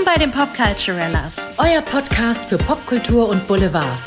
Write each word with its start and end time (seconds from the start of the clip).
Willkommen 0.00 0.16
bei 0.16 0.24
den 0.24 0.30
Popculturellas. 0.30 1.36
Euer 1.58 1.82
Podcast 1.82 2.46
für 2.46 2.56
Popkultur 2.56 3.28
und 3.28 3.46
Boulevard. 3.46 3.98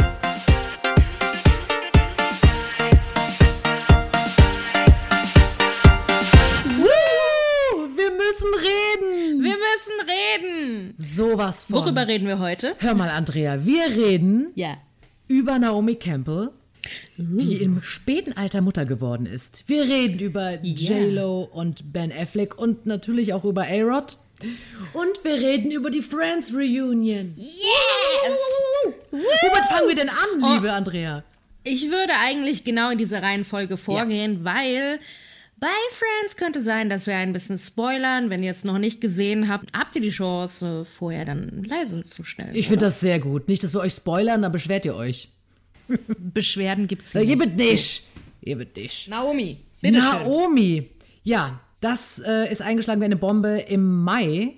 Woo, 6.78 7.88
wir 7.96 8.12
müssen 8.12 8.52
reden. 8.60 9.44
Wir 9.44 9.56
müssen 9.56 10.10
reden. 10.10 10.94
Sowas 10.98 11.66
von. 11.66 11.76
Worüber 11.76 12.08
reden 12.08 12.28
wir 12.28 12.40
heute? 12.40 12.76
Hör 12.80 12.96
mal, 12.96 13.10
Andrea, 13.10 13.66
wir 13.66 13.86
reden 13.90 14.48
Ja. 14.56 14.78
über 15.28 15.60
Naomi 15.60 15.96
Campbell, 15.96 16.50
die 17.18 17.58
im 17.58 17.82
späten 17.82 18.34
Alter 18.34 18.62
Mutter 18.62 18.86
geworden 18.86 19.26
ist. 19.26 19.64
Wir 19.68 19.84
reden 19.84 20.20
über 20.20 20.60
J-Lo 20.64 21.44
und 21.44 21.94
Ben 21.94 22.12
Affleck 22.12 22.58
und 22.58 22.86
natürlich 22.86 23.34
auch 23.34 23.46
über 23.46 23.64
A-Rod. 23.64 24.18
Und 24.94 25.24
wir 25.24 25.34
reden 25.36 25.72
über 25.72 25.90
die 25.90 26.02
Friends 26.02 26.54
Reunion. 26.54 27.34
Yes! 27.38 27.50
Womit 29.12 29.66
fangen 29.70 29.88
wir 29.88 29.96
denn 29.96 30.10
an, 30.10 30.16
Oh. 30.44 30.54
liebe 30.56 30.72
Andrea? 30.72 31.24
Ich 31.64 31.90
würde 31.90 32.14
eigentlich 32.20 32.64
genau 32.64 32.90
in 32.90 32.98
dieser 32.98 33.22
Reihenfolge 33.24 33.78
vorgehen, 33.78 34.44
weil 34.44 35.00
bei 35.58 35.68
Friends 35.92 36.36
könnte 36.36 36.62
sein, 36.62 36.90
dass 36.90 37.08
wir 37.08 37.16
ein 37.16 37.32
bisschen 37.32 37.58
spoilern. 37.58 38.30
Wenn 38.30 38.44
ihr 38.44 38.52
es 38.52 38.66
noch 38.66 38.78
nicht 38.80 39.00
gesehen 39.00 39.48
habt, 39.48 39.70
habt 39.74 39.96
ihr 39.96 40.02
die 40.02 40.10
Chance, 40.10 40.84
vorher 40.86 41.24
dann 41.26 41.64
leise 41.64 42.04
zu 42.04 42.24
stellen. 42.24 42.54
Ich 42.54 42.68
finde 42.68 42.86
das 42.86 43.00
sehr 43.00 43.20
gut. 43.20 43.48
Nicht, 43.48 43.64
dass 43.64 43.74
wir 43.74 43.80
euch 43.80 43.94
spoilern, 43.94 44.42
dann 44.42 44.52
beschwert 44.52 44.84
ihr 44.86 44.96
euch. 44.96 45.30
Beschwerden 46.18 46.88
gibt's 46.88 47.12
hier 47.14 47.22
Ihr 47.22 47.36
nicht. 47.38 47.40
bitte 47.40 47.56
nicht. 47.72 48.04
Bitte. 48.42 49.10
Naomi, 49.10 49.58
bitteschön. 49.82 50.10
Naomi. 50.24 50.90
Ja, 51.24 51.62
das 51.84 52.22
äh, 52.26 52.52
ist 52.52 52.62
eingeschlagen 52.62 53.02
wie 53.02 53.06
eine 53.06 53.16
Bombe 53.16 53.60
im 53.68 54.04
Mai. 54.04 54.54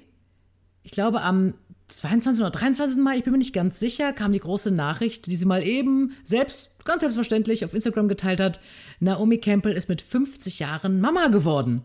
Ich 0.83 0.91
glaube 0.91 1.21
am 1.21 1.55
22. 1.87 2.41
oder 2.41 2.51
23. 2.51 2.97
Mai, 2.97 3.17
ich 3.17 3.23
bin 3.23 3.31
mir 3.31 3.39
nicht 3.39 3.53
ganz 3.53 3.79
sicher, 3.79 4.13
kam 4.13 4.31
die 4.31 4.39
große 4.39 4.71
Nachricht, 4.71 5.27
die 5.27 5.35
sie 5.35 5.45
mal 5.45 5.63
eben 5.63 6.13
selbst, 6.23 6.71
ganz 6.83 7.01
selbstverständlich 7.01 7.65
auf 7.65 7.73
Instagram 7.73 8.07
geteilt 8.07 8.39
hat. 8.39 8.59
Naomi 8.99 9.39
Campbell 9.39 9.73
ist 9.73 9.89
mit 9.89 10.01
50 10.01 10.59
Jahren 10.59 10.99
Mama 10.99 11.27
geworden. 11.27 11.81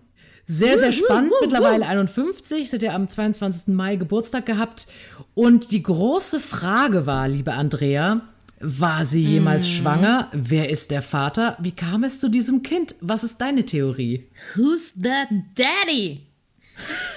Sehr, 0.46 0.78
sehr 0.78 0.92
spannend. 0.92 1.33
Mittlerweile 1.41 1.86
51. 1.86 2.68
Sie 2.68 2.77
hat 2.77 2.83
ja 2.83 2.94
am 2.94 3.08
22. 3.08 3.72
Mai 3.72 3.96
Geburtstag 3.96 4.46
gehabt. 4.46 4.88
Und 5.34 5.70
die 5.70 5.83
große 5.83 6.41
Frage 6.41 7.06
war, 7.06 7.28
liebe 7.28 7.52
Andrea, 7.52 8.22
war 8.61 9.06
sie 9.06 9.25
jemals 9.25 9.69
schwanger? 9.69 10.28
Wer 10.33 10.69
ist 10.69 10.91
der 10.91 11.03
Vater? 11.03 11.56
Wie 11.61 11.72
kam 11.72 12.05
es 12.05 12.20
zu 12.20 12.28
diesem 12.28 12.62
Kind? 12.62 12.94
Was 13.00 13.25
ist 13.25 13.41
deine 13.41 13.64
Theorie? 13.64 14.28
Who's 14.55 14.92
the 14.94 15.42
daddy? 15.55 16.27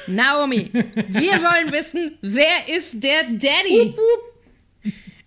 Naomi, 0.07 0.69
wir 0.73 1.31
wollen 1.31 1.71
wissen, 1.71 2.17
wer 2.21 2.75
ist 2.75 3.01
der 3.01 3.23
Daddy? 3.23 3.95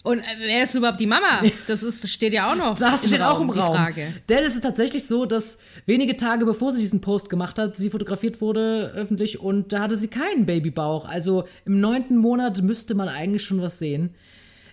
Und 0.02 0.20
äh, 0.20 0.22
wer 0.38 0.62
ist 0.62 0.74
überhaupt 0.74 1.00
die 1.00 1.06
Mama? 1.06 1.42
Das 1.66 1.82
ist, 1.82 2.08
steht 2.08 2.32
ja 2.32 2.50
auch 2.50 2.54
noch 2.54 2.78
Das 2.78 3.06
steht 3.06 3.20
auch 3.22 3.40
im 3.40 3.50
Raum. 3.50 3.74
Frage. 3.74 4.14
Denn 4.28 4.44
es 4.44 4.54
ist 4.54 4.62
tatsächlich 4.62 5.06
so, 5.06 5.26
dass 5.26 5.58
wenige 5.86 6.16
Tage 6.16 6.44
bevor 6.44 6.70
sie 6.72 6.80
diesen 6.80 7.00
Post 7.00 7.28
gemacht 7.28 7.58
hat, 7.58 7.76
sie 7.76 7.90
fotografiert 7.90 8.40
wurde 8.40 8.92
öffentlich 8.94 9.40
und 9.40 9.72
da 9.72 9.80
hatte 9.80 9.96
sie 9.96 10.08
keinen 10.08 10.46
Babybauch. 10.46 11.06
Also 11.06 11.48
im 11.64 11.80
neunten 11.80 12.16
Monat 12.18 12.62
müsste 12.62 12.94
man 12.94 13.08
eigentlich 13.08 13.44
schon 13.44 13.60
was 13.60 13.78
sehen. 13.78 14.14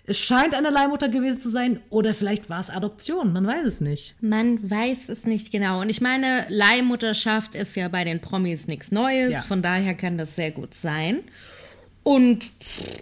Es 0.06 0.18
scheint 0.18 0.54
eine 0.54 0.68
Leihmutter 0.68 1.08
gewesen 1.08 1.40
zu 1.40 1.50
sein 1.50 1.80
oder 1.88 2.12
vielleicht 2.12 2.50
war 2.50 2.60
es 2.60 2.68
Adoption, 2.68 3.32
man 3.32 3.46
weiß 3.46 3.64
es 3.64 3.80
nicht. 3.80 4.22
Man 4.22 4.70
weiß 4.70 5.08
es 5.08 5.26
nicht 5.26 5.50
genau. 5.50 5.80
Und 5.80 5.88
ich 5.88 6.02
meine, 6.02 6.44
Leihmutterschaft 6.50 7.54
ist 7.54 7.74
ja 7.74 7.88
bei 7.88 8.04
den 8.04 8.20
Promis 8.20 8.66
nichts 8.66 8.92
Neues. 8.92 9.32
Ja. 9.32 9.42
Von 9.42 9.62
daher 9.62 9.94
kann 9.94 10.18
das 10.18 10.36
sehr 10.36 10.50
gut 10.50 10.74
sein. 10.74 11.20
Und 12.02 12.50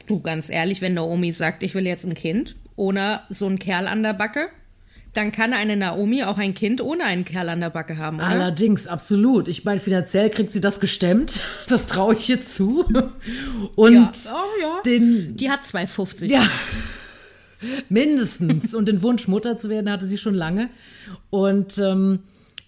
du, 0.06 0.20
ganz 0.20 0.48
ehrlich, 0.48 0.80
wenn 0.80 0.94
Naomi 0.94 1.32
sagt, 1.32 1.64
ich 1.64 1.74
will 1.74 1.86
jetzt 1.86 2.04
ein 2.04 2.14
Kind 2.14 2.54
ohne 2.76 3.20
so 3.28 3.46
einen 3.46 3.58
Kerl 3.58 3.86
an 3.86 4.02
der 4.02 4.14
Backe, 4.14 4.48
dann 5.12 5.30
kann 5.30 5.52
eine 5.52 5.76
Naomi 5.76 6.22
auch 6.24 6.38
ein 6.38 6.54
Kind 6.54 6.80
ohne 6.80 7.04
einen 7.04 7.24
Kerl 7.24 7.48
an 7.50 7.60
der 7.60 7.70
Backe 7.70 7.98
haben, 7.98 8.16
oder? 8.16 8.26
Allerdings, 8.26 8.86
absolut. 8.86 9.46
Ich 9.48 9.64
meine, 9.64 9.78
finanziell 9.78 10.30
kriegt 10.30 10.52
sie 10.52 10.60
das 10.60 10.80
gestemmt. 10.80 11.40
Das 11.68 11.86
traue 11.86 12.14
ich 12.14 12.28
ihr 12.28 12.42
zu. 12.42 12.84
Und 13.76 13.94
Ja. 13.94 14.12
Oh, 14.32 14.60
ja. 14.60 14.80
den 14.84 15.36
Die 15.36 15.50
hat 15.50 15.60
2,50. 15.62 16.26
Ja. 16.26 16.46
Mindestens. 17.88 18.74
Und 18.74 18.88
den 18.88 19.02
Wunsch, 19.02 19.28
Mutter 19.28 19.56
zu 19.56 19.68
werden, 19.68 19.90
hatte 19.90 20.06
sie 20.06 20.18
schon 20.18 20.34
lange. 20.34 20.68
Und 21.30 21.78
ähm, 21.78 22.20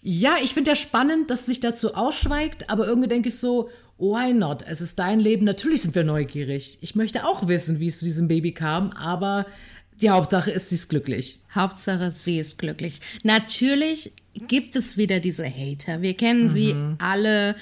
ja, 0.02 0.36
ich 0.42 0.54
finde 0.54 0.70
ja 0.70 0.76
spannend, 0.76 1.30
dass 1.30 1.40
sie 1.40 1.52
sich 1.52 1.60
dazu 1.60 1.94
ausschweigt, 1.94 2.70
aber 2.70 2.86
irgendwie 2.86 3.08
denke 3.08 3.30
ich 3.30 3.38
so, 3.38 3.70
why 3.98 4.32
not? 4.32 4.62
Es 4.66 4.80
ist 4.80 4.98
dein 4.98 5.20
Leben, 5.20 5.44
natürlich 5.44 5.82
sind 5.82 5.94
wir 5.94 6.04
neugierig. 6.04 6.78
Ich 6.80 6.94
möchte 6.94 7.24
auch 7.26 7.48
wissen, 7.48 7.80
wie 7.80 7.88
es 7.88 7.98
zu 7.98 8.04
diesem 8.04 8.28
Baby 8.28 8.52
kam, 8.52 8.90
aber 8.92 9.46
die 10.00 10.10
Hauptsache 10.10 10.50
ist, 10.50 10.68
sie 10.68 10.74
ist 10.76 10.88
glücklich. 10.88 11.38
Hauptsache, 11.54 12.12
sie 12.12 12.38
ist 12.38 12.58
glücklich. 12.58 13.00
Natürlich 13.22 14.12
gibt 14.34 14.76
es 14.76 14.96
wieder 14.96 15.20
diese 15.20 15.46
Hater. 15.46 16.02
Wir 16.02 16.14
kennen 16.14 16.48
sie 16.48 16.74
alle. 16.98 17.56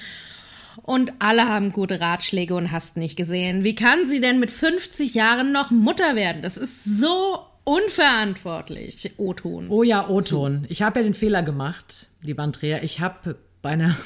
Und 0.82 1.12
alle 1.18 1.46
haben 1.48 1.72
gute 1.72 2.00
Ratschläge 2.00 2.54
und 2.54 2.72
hast 2.72 2.96
nicht 2.96 3.16
gesehen. 3.16 3.62
Wie 3.62 3.74
kann 3.74 4.06
sie 4.06 4.20
denn 4.20 4.40
mit 4.40 4.50
50 4.50 5.14
Jahren 5.14 5.52
noch 5.52 5.70
Mutter 5.70 6.16
werden? 6.16 6.40
Das 6.40 6.56
ist 6.56 6.84
so 6.84 7.40
unverantwortlich, 7.64 9.12
O-Ton. 9.18 9.68
Oh 9.68 9.82
ja, 9.82 10.08
O-Ton. 10.08 10.66
Ich 10.68 10.82
habe 10.82 11.00
ja 11.00 11.04
den 11.04 11.14
Fehler 11.14 11.42
gemacht, 11.42 12.08
liebe 12.22 12.42
Andrea. 12.42 12.82
Ich 12.82 13.00
habe 13.00 13.36
bei 13.60 13.70
einer, 13.70 13.96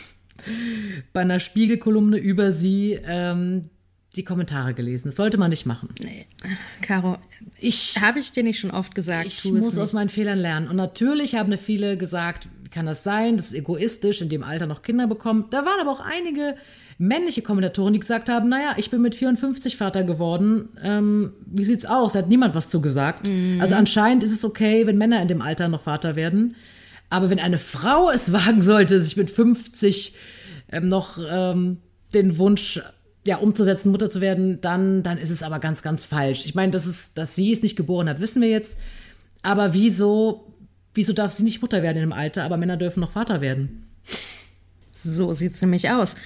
bei 1.12 1.20
einer 1.20 1.38
Spiegelkolumne 1.38 2.18
über 2.18 2.50
sie 2.50 2.98
ähm, 3.04 3.70
die 4.16 4.24
Kommentare 4.24 4.74
gelesen. 4.74 5.08
Das 5.08 5.16
sollte 5.16 5.38
man 5.38 5.50
nicht 5.50 5.66
machen. 5.66 5.88
Caro, 6.82 7.18
Ich 7.58 7.96
habe 8.00 8.18
ich 8.18 8.32
dir 8.32 8.42
nicht 8.42 8.58
schon 8.58 8.70
oft 8.70 8.94
gesagt, 8.94 9.26
Ich 9.26 9.44
muss 9.44 9.72
nicht. 9.74 9.78
aus 9.78 9.92
meinen 9.92 10.08
Fehlern 10.08 10.38
lernen. 10.38 10.68
Und 10.68 10.76
natürlich 10.76 11.34
haben 11.34 11.56
viele 11.58 11.96
gesagt, 11.96 12.48
wie 12.62 12.68
kann 12.70 12.86
das 12.86 13.02
sein? 13.04 13.36
Das 13.36 13.46
ist 13.48 13.54
egoistisch, 13.54 14.22
in 14.22 14.28
dem 14.28 14.42
Alter 14.42 14.66
noch 14.66 14.82
Kinder 14.82 15.06
bekommen. 15.06 15.44
Da 15.50 15.58
waren 15.64 15.80
aber 15.80 15.90
auch 15.92 16.00
einige 16.00 16.56
männliche 16.98 17.42
Kommentatoren, 17.42 17.92
die 17.92 18.00
gesagt 18.00 18.30
haben, 18.30 18.48
naja, 18.48 18.74
ich 18.78 18.90
bin 18.90 19.02
mit 19.02 19.14
54 19.14 19.76
Vater 19.76 20.02
geworden. 20.02 20.70
Ähm, 20.82 21.32
wie 21.44 21.64
sieht's 21.64 21.84
aus? 21.84 22.14
Da 22.14 22.20
hat 22.20 22.28
niemand 22.28 22.54
was 22.54 22.70
zu 22.70 22.80
gesagt. 22.80 23.28
Mhm. 23.28 23.58
Also 23.60 23.74
anscheinend 23.74 24.22
ist 24.22 24.32
es 24.32 24.44
okay, 24.44 24.86
wenn 24.86 24.96
Männer 24.96 25.20
in 25.20 25.28
dem 25.28 25.42
Alter 25.42 25.68
noch 25.68 25.82
Vater 25.82 26.16
werden. 26.16 26.56
Aber 27.10 27.28
wenn 27.28 27.38
eine 27.38 27.58
Frau 27.58 28.10
es 28.10 28.32
wagen 28.32 28.62
sollte, 28.62 29.00
sich 29.00 29.16
mit 29.16 29.30
50 29.30 30.14
ähm, 30.72 30.88
noch 30.88 31.18
ähm, 31.28 31.78
den 32.14 32.38
Wunsch 32.38 32.80
ja, 33.26 33.36
umzusetzen, 33.38 33.90
Mutter 33.90 34.10
zu 34.10 34.20
werden, 34.20 34.60
dann, 34.60 35.02
dann 35.02 35.18
ist 35.18 35.30
es 35.30 35.42
aber 35.42 35.58
ganz, 35.58 35.82
ganz 35.82 36.04
falsch. 36.04 36.46
Ich 36.46 36.54
meine, 36.54 36.70
dass, 36.70 36.86
es, 36.86 37.12
dass 37.12 37.34
sie 37.34 37.52
es 37.52 37.62
nicht 37.62 37.76
geboren 37.76 38.08
hat, 38.08 38.20
wissen 38.20 38.40
wir 38.40 38.48
jetzt. 38.48 38.78
Aber 39.42 39.74
wieso, 39.74 40.52
wieso 40.94 41.12
darf 41.12 41.32
sie 41.32 41.42
nicht 41.42 41.60
Mutter 41.60 41.82
werden 41.82 41.96
in 41.96 42.02
dem 42.02 42.12
Alter, 42.12 42.44
aber 42.44 42.56
Männer 42.56 42.76
dürfen 42.76 43.00
noch 43.00 43.10
Vater 43.10 43.40
werden? 43.40 43.86
So 44.92 45.34
sieht's 45.34 45.60
nämlich 45.60 45.90
aus. 45.90 46.16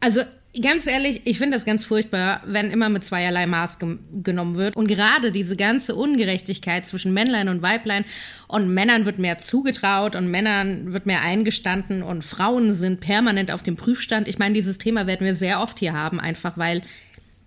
Also 0.00 0.20
ganz 0.62 0.86
ehrlich, 0.86 1.22
ich 1.24 1.38
finde 1.38 1.56
das 1.56 1.64
ganz 1.64 1.84
furchtbar, 1.84 2.42
wenn 2.46 2.70
immer 2.70 2.88
mit 2.88 3.04
zweierlei 3.04 3.46
Maß 3.46 3.78
gem- 3.78 3.98
genommen 4.22 4.56
wird. 4.56 4.76
Und 4.76 4.86
gerade 4.86 5.32
diese 5.32 5.56
ganze 5.56 5.94
Ungerechtigkeit 5.94 6.86
zwischen 6.86 7.12
Männlein 7.12 7.48
und 7.48 7.62
Weiblein 7.62 8.04
und 8.48 8.72
Männern 8.72 9.06
wird 9.06 9.18
mehr 9.18 9.38
zugetraut 9.38 10.16
und 10.16 10.28
Männern 10.30 10.92
wird 10.92 11.06
mehr 11.06 11.22
eingestanden 11.22 12.02
und 12.02 12.24
Frauen 12.24 12.72
sind 12.72 13.00
permanent 13.00 13.50
auf 13.50 13.62
dem 13.62 13.76
Prüfstand. 13.76 14.28
Ich 14.28 14.38
meine, 14.38 14.54
dieses 14.54 14.78
Thema 14.78 15.06
werden 15.06 15.26
wir 15.26 15.34
sehr 15.34 15.60
oft 15.60 15.78
hier 15.78 15.92
haben, 15.92 16.20
einfach 16.20 16.56
weil 16.56 16.82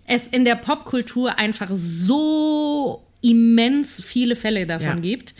es 0.06 0.28
in 0.28 0.44
der 0.44 0.56
Popkultur 0.56 1.38
einfach 1.38 1.68
so 1.72 3.04
immens 3.22 4.02
viele 4.02 4.34
Fälle 4.36 4.66
davon 4.66 4.88
Ja. 4.88 5.00
gibt. 5.00 5.34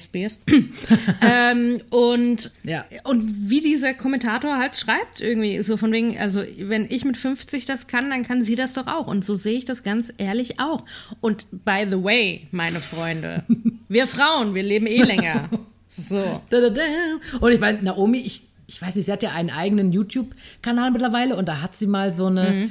Spears. 0.00 0.40
ähm, 1.22 1.80
und, 1.90 2.52
Ja. 2.64 2.84
und 3.04 3.48
wie 3.50 3.60
dieser 3.60 3.94
Kommentator 3.94 4.58
halt 4.58 4.76
schreibt, 4.76 5.20
irgendwie 5.20 5.62
so 5.62 5.76
von 5.76 5.92
wegen, 5.92 6.18
also 6.18 6.42
wenn 6.58 6.86
ich 6.90 7.04
mit 7.04 7.16
50 7.16 7.66
das 7.66 7.86
kann, 7.86 8.10
dann 8.10 8.22
kann 8.22 8.42
sie 8.42 8.54
das 8.56 8.74
doch 8.74 8.86
auch. 8.86 9.06
Und 9.06 9.24
so 9.24 9.36
sehe 9.36 9.58
ich 9.58 9.64
das 9.64 9.82
ganz 9.82 10.12
ehrlich 10.18 10.58
auch. 10.60 10.84
Und 11.20 11.46
by 11.64 11.86
the 11.90 12.02
way, 12.02 12.46
meine 12.50 12.78
Freunde, 12.80 13.44
wir 13.88 14.06
Frauen, 14.06 14.54
wir 14.54 14.62
leben 14.62 14.86
eh 14.86 15.02
länger. 15.02 15.48
So. 15.88 16.40
Und 17.40 17.52
ich 17.52 17.60
meine, 17.60 17.82
Naomi, 17.82 18.18
ich, 18.18 18.42
ich 18.66 18.80
weiß 18.80 18.96
nicht, 18.96 19.04
sie 19.06 19.12
hat 19.12 19.22
ja 19.22 19.32
einen 19.32 19.50
eigenen 19.50 19.92
YouTube-Kanal 19.92 20.90
mittlerweile 20.90 21.36
und 21.36 21.46
da 21.46 21.60
hat 21.60 21.76
sie 21.76 21.86
mal 21.86 22.12
so 22.12 22.26
eine, 22.26 22.70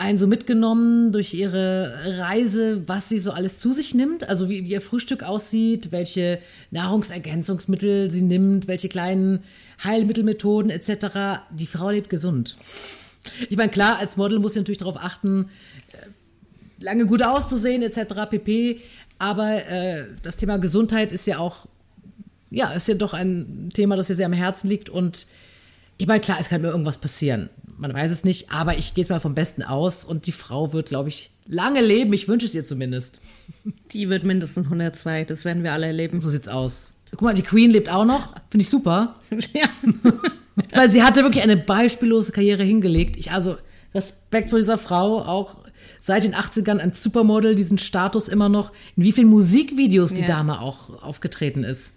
einen 0.00 0.16
so 0.16 0.26
mitgenommen 0.26 1.12
durch 1.12 1.34
ihre 1.34 2.18
Reise, 2.18 2.88
was 2.88 3.10
sie 3.10 3.18
so 3.18 3.32
alles 3.32 3.58
zu 3.58 3.74
sich 3.74 3.94
nimmt, 3.94 4.26
also 4.28 4.48
wie, 4.48 4.64
wie 4.64 4.70
ihr 4.70 4.80
Frühstück 4.80 5.22
aussieht, 5.22 5.92
welche 5.92 6.38
Nahrungsergänzungsmittel 6.70 8.10
sie 8.10 8.22
nimmt, 8.22 8.66
welche 8.66 8.88
kleinen 8.88 9.44
Heilmittelmethoden 9.84 10.70
etc. 10.70 11.42
Die 11.50 11.66
Frau 11.66 11.90
lebt 11.90 12.08
gesund. 12.08 12.56
Ich 13.50 13.58
meine, 13.58 13.70
klar, 13.70 13.98
als 13.98 14.16
Model 14.16 14.38
muss 14.38 14.54
sie 14.54 14.60
natürlich 14.60 14.78
darauf 14.78 14.96
achten, 14.96 15.50
äh, 15.92 16.82
lange 16.82 17.04
gut 17.04 17.22
auszusehen 17.22 17.82
etc. 17.82 18.14
pp. 18.30 18.80
Aber 19.18 19.66
äh, 19.66 20.06
das 20.22 20.38
Thema 20.38 20.56
Gesundheit 20.56 21.12
ist 21.12 21.26
ja 21.26 21.38
auch 21.38 21.66
ja, 22.50 22.72
ist 22.72 22.88
ja 22.88 22.94
doch 22.94 23.12
ein 23.12 23.68
Thema, 23.74 23.96
das 23.96 24.10
ihr 24.10 24.16
sehr 24.16 24.26
am 24.26 24.32
Herzen 24.32 24.68
liegt. 24.68 24.88
Und 24.88 25.26
ich 25.98 26.06
meine, 26.06 26.20
klar, 26.20 26.38
es 26.40 26.48
kann 26.48 26.62
mir 26.62 26.68
irgendwas 26.68 26.98
passieren. 26.98 27.50
Man 27.80 27.94
weiß 27.94 28.10
es 28.10 28.24
nicht, 28.24 28.52
aber 28.52 28.76
ich 28.78 28.94
gehe 28.94 29.02
jetzt 29.02 29.10
mal 29.10 29.20
vom 29.20 29.34
Besten 29.34 29.62
aus 29.62 30.04
und 30.04 30.26
die 30.26 30.32
Frau 30.32 30.72
wird, 30.72 30.88
glaube 30.90 31.08
ich, 31.08 31.30
lange 31.46 31.80
leben. 31.80 32.12
Ich 32.12 32.28
wünsche 32.28 32.46
es 32.46 32.54
ihr 32.54 32.64
zumindest. 32.64 33.20
Die 33.92 34.08
wird 34.08 34.22
mindestens 34.24 34.66
102, 34.66 35.24
das 35.24 35.44
werden 35.44 35.62
wir 35.62 35.72
alle 35.72 35.86
erleben. 35.86 36.20
So 36.20 36.28
sieht's 36.30 36.48
aus. 36.48 36.92
Guck 37.10 37.22
mal, 37.22 37.34
die 37.34 37.42
Queen 37.42 37.70
lebt 37.70 37.90
auch 37.90 38.04
noch. 38.04 38.34
Finde 38.50 38.62
ich 38.62 38.68
super. 38.68 39.16
ja. 39.54 39.66
Weil 40.74 40.90
sie 40.90 41.02
hatte 41.02 41.22
wirklich 41.22 41.42
eine 41.42 41.56
beispiellose 41.56 42.32
Karriere 42.32 42.62
hingelegt. 42.62 43.16
Ich, 43.16 43.32
also, 43.32 43.56
Respekt 43.94 44.50
vor 44.50 44.58
dieser 44.58 44.78
Frau, 44.78 45.22
auch 45.22 45.56
seit 45.98 46.22
den 46.22 46.34
80ern 46.34 46.78
ein 46.78 46.92
Supermodel, 46.92 47.54
diesen 47.54 47.78
Status 47.78 48.28
immer 48.28 48.48
noch. 48.48 48.72
In 48.96 49.04
wie 49.04 49.12
vielen 49.12 49.28
Musikvideos 49.28 50.12
die 50.14 50.20
Ja. 50.20 50.26
Dame 50.26 50.60
auch 50.60 51.02
aufgetreten 51.02 51.64
ist. 51.64 51.96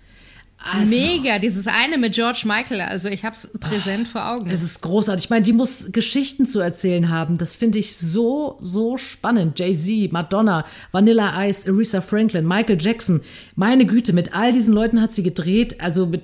Also, 0.64 0.96
Mega, 0.96 1.40
dieses 1.40 1.68
eine 1.68 1.98
mit 1.98 2.14
George 2.14 2.44
Michael, 2.46 2.80
also 2.82 3.10
ich 3.10 3.26
hab's 3.26 3.50
präsent 3.60 4.08
vor 4.08 4.26
Augen. 4.26 4.50
Es 4.50 4.64
ist 4.64 4.82
großartig. 4.82 5.26
Ich 5.26 5.30
meine, 5.30 5.44
die 5.44 5.52
muss 5.52 5.92
Geschichten 5.92 6.48
zu 6.48 6.62
erzählen 6.62 7.10
haben. 7.10 7.38
Das 7.38 7.54
finde 7.54 7.80
ich 7.80 7.98
so, 7.98 8.58
so 8.62 8.98
spannend. 8.98 9.60
Jay-Z, 9.60 10.14
Madonna, 10.14 10.66
Vanilla 10.94 11.46
Ice, 11.46 11.70
Aretha 11.70 12.00
Franklin, 12.00 12.48
Michael 12.48 12.82
Jackson. 12.82 13.22
Meine 13.56 13.86
Güte, 13.86 14.14
mit 14.14 14.34
all 14.34 14.54
diesen 14.54 14.74
Leuten 14.74 15.02
hat 15.02 15.12
sie 15.12 15.24
gedreht. 15.24 15.82
Also 15.82 16.06
mit 16.06 16.24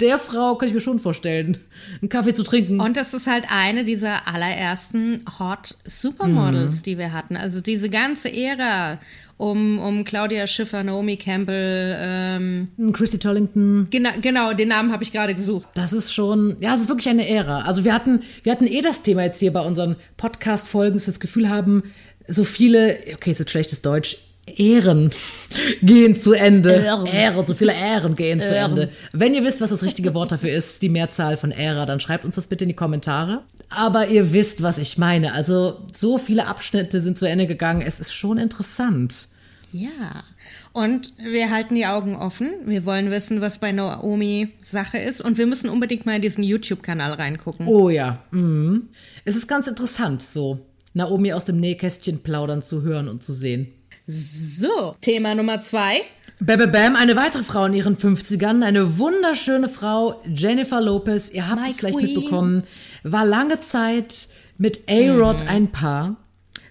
der 0.00 0.18
Frau 0.18 0.56
kann 0.56 0.68
ich 0.68 0.74
mir 0.74 0.80
schon 0.80 0.98
vorstellen, 0.98 1.58
einen 2.00 2.08
Kaffee 2.08 2.34
zu 2.34 2.42
trinken. 2.42 2.80
Und 2.80 2.96
das 2.96 3.14
ist 3.14 3.28
halt 3.28 3.44
eine 3.48 3.84
dieser 3.84 4.26
allerersten 4.26 5.24
Hot 5.38 5.76
Supermodels, 5.84 6.82
die 6.82 6.98
wir 6.98 7.12
hatten. 7.12 7.36
Also 7.36 7.60
diese 7.60 7.88
ganze 7.88 8.32
Ära 8.32 8.98
um, 9.42 9.80
um 9.80 10.04
Claudia 10.04 10.46
Schiffer, 10.46 10.84
Naomi 10.84 11.16
Campbell, 11.16 11.96
ähm, 11.98 12.68
Chrissy 12.92 13.18
Turlington. 13.18 13.88
genau, 13.90 14.10
genau, 14.20 14.52
den 14.52 14.68
Namen 14.68 14.92
habe 14.92 15.02
ich 15.02 15.10
gerade 15.10 15.34
gesucht. 15.34 15.66
Das 15.74 15.92
ist 15.92 16.14
schon, 16.14 16.56
ja, 16.60 16.74
es 16.74 16.82
ist 16.82 16.88
wirklich 16.88 17.08
eine 17.08 17.28
Ära. 17.28 17.62
Also 17.62 17.84
wir 17.84 17.92
hatten, 17.92 18.22
wir 18.44 18.52
hatten 18.52 18.68
eh 18.68 18.80
das 18.80 19.02
Thema 19.02 19.24
jetzt 19.24 19.40
hier 19.40 19.52
bei 19.52 19.60
unseren 19.60 19.96
Podcast-Folgen, 20.16 20.94
dass 20.94 21.06
wir 21.06 21.12
das 21.12 21.20
Gefühl 21.20 21.48
haben, 21.48 21.82
so 22.28 22.44
viele, 22.44 22.98
okay, 23.14 23.32
ist 23.32 23.40
jetzt 23.40 23.50
schlechtes 23.50 23.82
Deutsch, 23.82 24.18
Ehren 24.46 25.10
gehen 25.82 26.14
zu 26.14 26.34
Ende. 26.34 26.74
Ehren. 26.74 27.06
Ehren, 27.06 27.46
so 27.46 27.54
viele 27.54 27.74
Ehren 27.74 28.14
gehen 28.14 28.40
zu 28.40 28.54
Ehren. 28.54 28.72
Ende. 28.72 28.90
Wenn 29.12 29.34
ihr 29.34 29.44
wisst, 29.44 29.60
was 29.60 29.70
das 29.70 29.82
richtige 29.82 30.14
Wort 30.14 30.30
dafür 30.30 30.52
ist, 30.52 30.82
die 30.82 30.88
Mehrzahl 30.88 31.36
von 31.36 31.50
Ära, 31.50 31.84
dann 31.86 31.98
schreibt 31.98 32.24
uns 32.24 32.36
das 32.36 32.46
bitte 32.46 32.64
in 32.64 32.68
die 32.68 32.76
Kommentare. 32.76 33.42
Aber 33.70 34.08
ihr 34.08 34.32
wisst, 34.32 34.62
was 34.62 34.78
ich 34.78 34.98
meine. 34.98 35.32
Also 35.32 35.80
so 35.92 36.18
viele 36.18 36.46
Abschnitte 36.46 37.00
sind 37.00 37.18
zu 37.18 37.28
Ende 37.28 37.46
gegangen. 37.46 37.82
Es 37.82 37.98
ist 37.98 38.12
schon 38.12 38.38
interessant. 38.38 39.28
Ja. 39.72 40.24
Und 40.72 41.14
wir 41.18 41.50
halten 41.50 41.74
die 41.74 41.86
Augen 41.86 42.14
offen. 42.14 42.50
Wir 42.66 42.84
wollen 42.84 43.10
wissen, 43.10 43.40
was 43.40 43.58
bei 43.58 43.72
Naomi 43.72 44.50
Sache 44.60 44.98
ist. 44.98 45.20
Und 45.22 45.38
wir 45.38 45.46
müssen 45.46 45.70
unbedingt 45.70 46.06
mal 46.06 46.16
in 46.16 46.22
diesen 46.22 46.44
YouTube-Kanal 46.44 47.14
reingucken. 47.14 47.66
Oh 47.66 47.88
ja. 47.88 48.22
Mhm. 48.30 48.90
Es 49.24 49.36
ist 49.36 49.48
ganz 49.48 49.66
interessant, 49.66 50.22
so 50.22 50.66
Naomi 50.94 51.32
aus 51.32 51.44
dem 51.44 51.58
Nähkästchen 51.58 52.22
plaudern 52.22 52.62
zu 52.62 52.82
hören 52.82 53.08
und 53.08 53.22
zu 53.22 53.32
sehen. 53.32 53.72
So, 54.06 54.94
Thema 55.00 55.34
Nummer 55.34 55.60
zwei. 55.60 56.02
Bam, 56.40 56.72
Bam, 56.72 56.96
eine 56.96 57.14
weitere 57.14 57.44
Frau 57.44 57.66
in 57.66 57.72
ihren 57.72 57.96
50ern, 57.96 58.64
eine 58.64 58.98
wunderschöne 58.98 59.68
Frau, 59.68 60.20
Jennifer 60.26 60.80
Lopez, 60.80 61.30
ihr 61.30 61.48
habt 61.48 61.60
My 61.62 61.70
es 61.70 61.76
vielleicht 61.76 61.98
Queen. 61.98 62.14
mitbekommen, 62.14 62.64
war 63.04 63.24
lange 63.24 63.60
Zeit 63.60 64.28
mit 64.58 64.88
A-Rod 64.88 65.42
ein 65.46 65.70
Paar. 65.70 66.16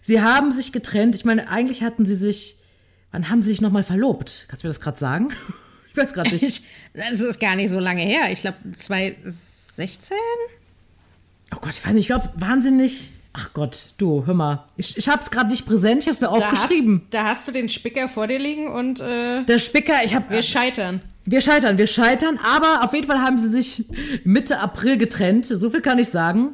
Sie 0.01 0.19
haben 0.21 0.51
sich 0.51 0.73
getrennt. 0.73 1.15
Ich 1.15 1.23
meine, 1.23 1.49
eigentlich 1.49 1.83
hatten 1.83 2.05
sie 2.05 2.15
sich, 2.15 2.57
wann 3.11 3.29
haben 3.29 3.41
sie 3.43 3.49
sich 3.51 3.61
nochmal 3.61 3.83
verlobt? 3.83 4.45
Kannst 4.47 4.63
du 4.63 4.67
mir 4.67 4.69
das 4.73 4.81
gerade 4.81 4.99
sagen? 4.99 5.29
Ich 5.93 5.97
weiß 5.97 6.13
gerade 6.13 6.29
nicht. 6.29 6.43
Ich, 6.43 6.61
das 6.93 7.19
ist 7.19 7.37
gar 7.41 7.57
nicht 7.57 7.69
so 7.69 7.77
lange 7.77 7.99
her. 8.01 8.31
Ich 8.31 8.39
glaube 8.39 8.55
2016? 8.77 10.15
Oh 11.53 11.57
Gott, 11.59 11.71
ich 11.71 11.85
weiß 11.85 11.93
nicht, 11.93 12.03
ich 12.03 12.07
glaube, 12.07 12.29
wahnsinnig. 12.37 13.09
Ach 13.33 13.49
Gott, 13.53 13.87
du, 13.97 14.25
hör 14.25 14.33
mal. 14.33 14.65
Ich, 14.77 14.97
ich 14.97 15.09
habe 15.09 15.21
es 15.21 15.29
gerade 15.29 15.49
nicht 15.49 15.65
präsent, 15.65 15.99
ich 16.01 16.07
habe 16.07 16.15
es 16.15 16.21
mir 16.21 16.27
Da 16.27 16.49
hast, 16.51 16.63
aufgeschrieben. 16.63 17.07
da 17.09 17.25
hast 17.25 17.45
du 17.45 17.51
den 17.51 17.67
Spicker 17.67 18.07
vor 18.07 18.27
dir 18.27 18.39
liegen 18.39 18.67
und 18.69 19.01
äh, 19.01 19.43
Der 19.43 19.59
Spicker, 19.59 20.03
ich 20.05 20.15
habe 20.15 20.29
wir 20.33 20.41
scheitern. 20.41 21.01
Wir 21.25 21.41
scheitern, 21.41 21.77
wir 21.77 21.87
scheitern, 21.87 22.39
aber 22.41 22.85
auf 22.85 22.93
jeden 22.93 23.07
Fall 23.07 23.19
haben 23.19 23.37
sie 23.39 23.49
sich 23.49 23.83
Mitte 24.23 24.59
April 24.59 24.97
getrennt, 24.97 25.45
so 25.45 25.69
viel 25.69 25.81
kann 25.81 25.99
ich 25.99 26.07
sagen. 26.07 26.51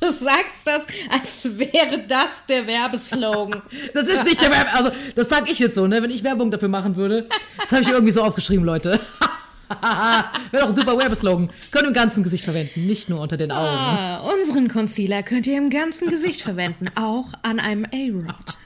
du 0.00 0.12
sagst 0.12 0.64
das, 0.64 0.88
als 1.08 1.56
wäre 1.56 2.02
das 2.08 2.46
der 2.46 2.66
Werbeslogan. 2.66 3.62
Das 3.94 4.08
ist 4.08 4.24
nicht 4.24 4.42
der 4.42 4.50
Werb 4.50 4.74
also 4.74 4.90
das 5.14 5.28
sag 5.28 5.48
ich 5.48 5.60
jetzt 5.60 5.76
so, 5.76 5.86
ne, 5.86 6.02
wenn 6.02 6.10
ich 6.10 6.24
Werbung 6.24 6.50
dafür 6.50 6.68
machen 6.68 6.96
würde. 6.96 7.28
Das 7.60 7.70
habe 7.70 7.82
ich 7.82 7.88
irgendwie 7.90 8.12
so 8.12 8.24
aufgeschrieben, 8.24 8.64
Leute. 8.64 8.98
Wäre 10.50 10.64
doch 10.64 10.70
ein 10.70 10.74
super 10.74 10.98
Werbeslogan. 10.98 11.50
Können 11.70 11.88
im 11.88 11.94
ganzen 11.94 12.24
Gesicht 12.24 12.42
verwenden, 12.42 12.86
nicht 12.86 13.08
nur 13.08 13.20
unter 13.20 13.36
den 13.36 13.52
Augen. 13.52 13.78
Ah, 13.78 14.32
unseren 14.32 14.66
Concealer 14.66 15.22
könnt 15.22 15.46
ihr 15.46 15.58
im 15.58 15.70
ganzen 15.70 16.08
Gesicht 16.08 16.42
verwenden, 16.42 16.88
auch 16.96 17.34
an 17.42 17.60
einem 17.60 17.84
A-Rod. 17.84 18.56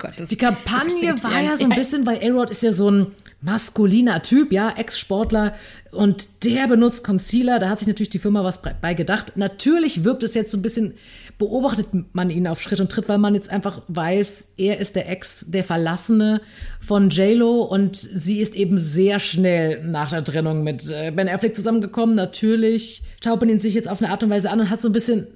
Gott, 0.00 0.14
das 0.16 0.28
Die 0.28 0.36
Kampagne 0.36 1.22
war 1.22 1.40
ja 1.40 1.56
so 1.56 1.64
ein 1.64 1.70
bisschen, 1.70 2.06
weil 2.06 2.18
A-Rod 2.22 2.50
ist 2.50 2.62
ja 2.62 2.72
so 2.72 2.90
ein 2.90 3.06
maskuliner 3.42 4.22
Typ, 4.22 4.52
ja, 4.52 4.74
Ex-Sportler 4.76 5.54
und 5.92 6.44
der 6.44 6.68
benutzt 6.68 7.04
Concealer, 7.04 7.58
da 7.58 7.68
hat 7.68 7.78
sich 7.78 7.88
natürlich 7.88 8.10
die 8.10 8.18
Firma 8.18 8.44
was 8.44 8.60
bei 8.62 8.94
gedacht. 8.94 9.32
Natürlich 9.36 10.04
wirkt 10.04 10.22
es 10.22 10.34
jetzt 10.34 10.50
so 10.50 10.58
ein 10.58 10.62
bisschen, 10.62 10.94
beobachtet 11.38 11.88
man 12.12 12.30
ihn 12.30 12.46
auf 12.46 12.60
Schritt 12.60 12.80
und 12.80 12.92
Tritt, 12.92 13.08
weil 13.08 13.18
man 13.18 13.34
jetzt 13.34 13.50
einfach 13.50 13.82
weiß, 13.88 14.48
er 14.56 14.78
ist 14.78 14.94
der 14.94 15.08
Ex, 15.08 15.46
der 15.48 15.64
Verlassene 15.64 16.42
von 16.80 17.10
J-Lo 17.10 17.62
und 17.62 17.96
sie 17.96 18.40
ist 18.40 18.54
eben 18.56 18.78
sehr 18.78 19.20
schnell 19.20 19.82
nach 19.84 20.10
der 20.10 20.24
Trennung 20.24 20.62
mit 20.62 20.88
äh, 20.90 21.10
Ben 21.10 21.28
Affleck 21.28 21.56
zusammengekommen. 21.56 22.14
Natürlich 22.14 23.02
schaut 23.24 23.40
man 23.40 23.48
ihn 23.48 23.60
sich 23.60 23.74
jetzt 23.74 23.88
auf 23.88 24.02
eine 24.02 24.10
Art 24.10 24.22
und 24.22 24.30
Weise 24.30 24.50
an 24.50 24.60
und 24.60 24.70
hat 24.70 24.80
so 24.80 24.88
ein 24.88 24.92
bisschen 24.92 25.26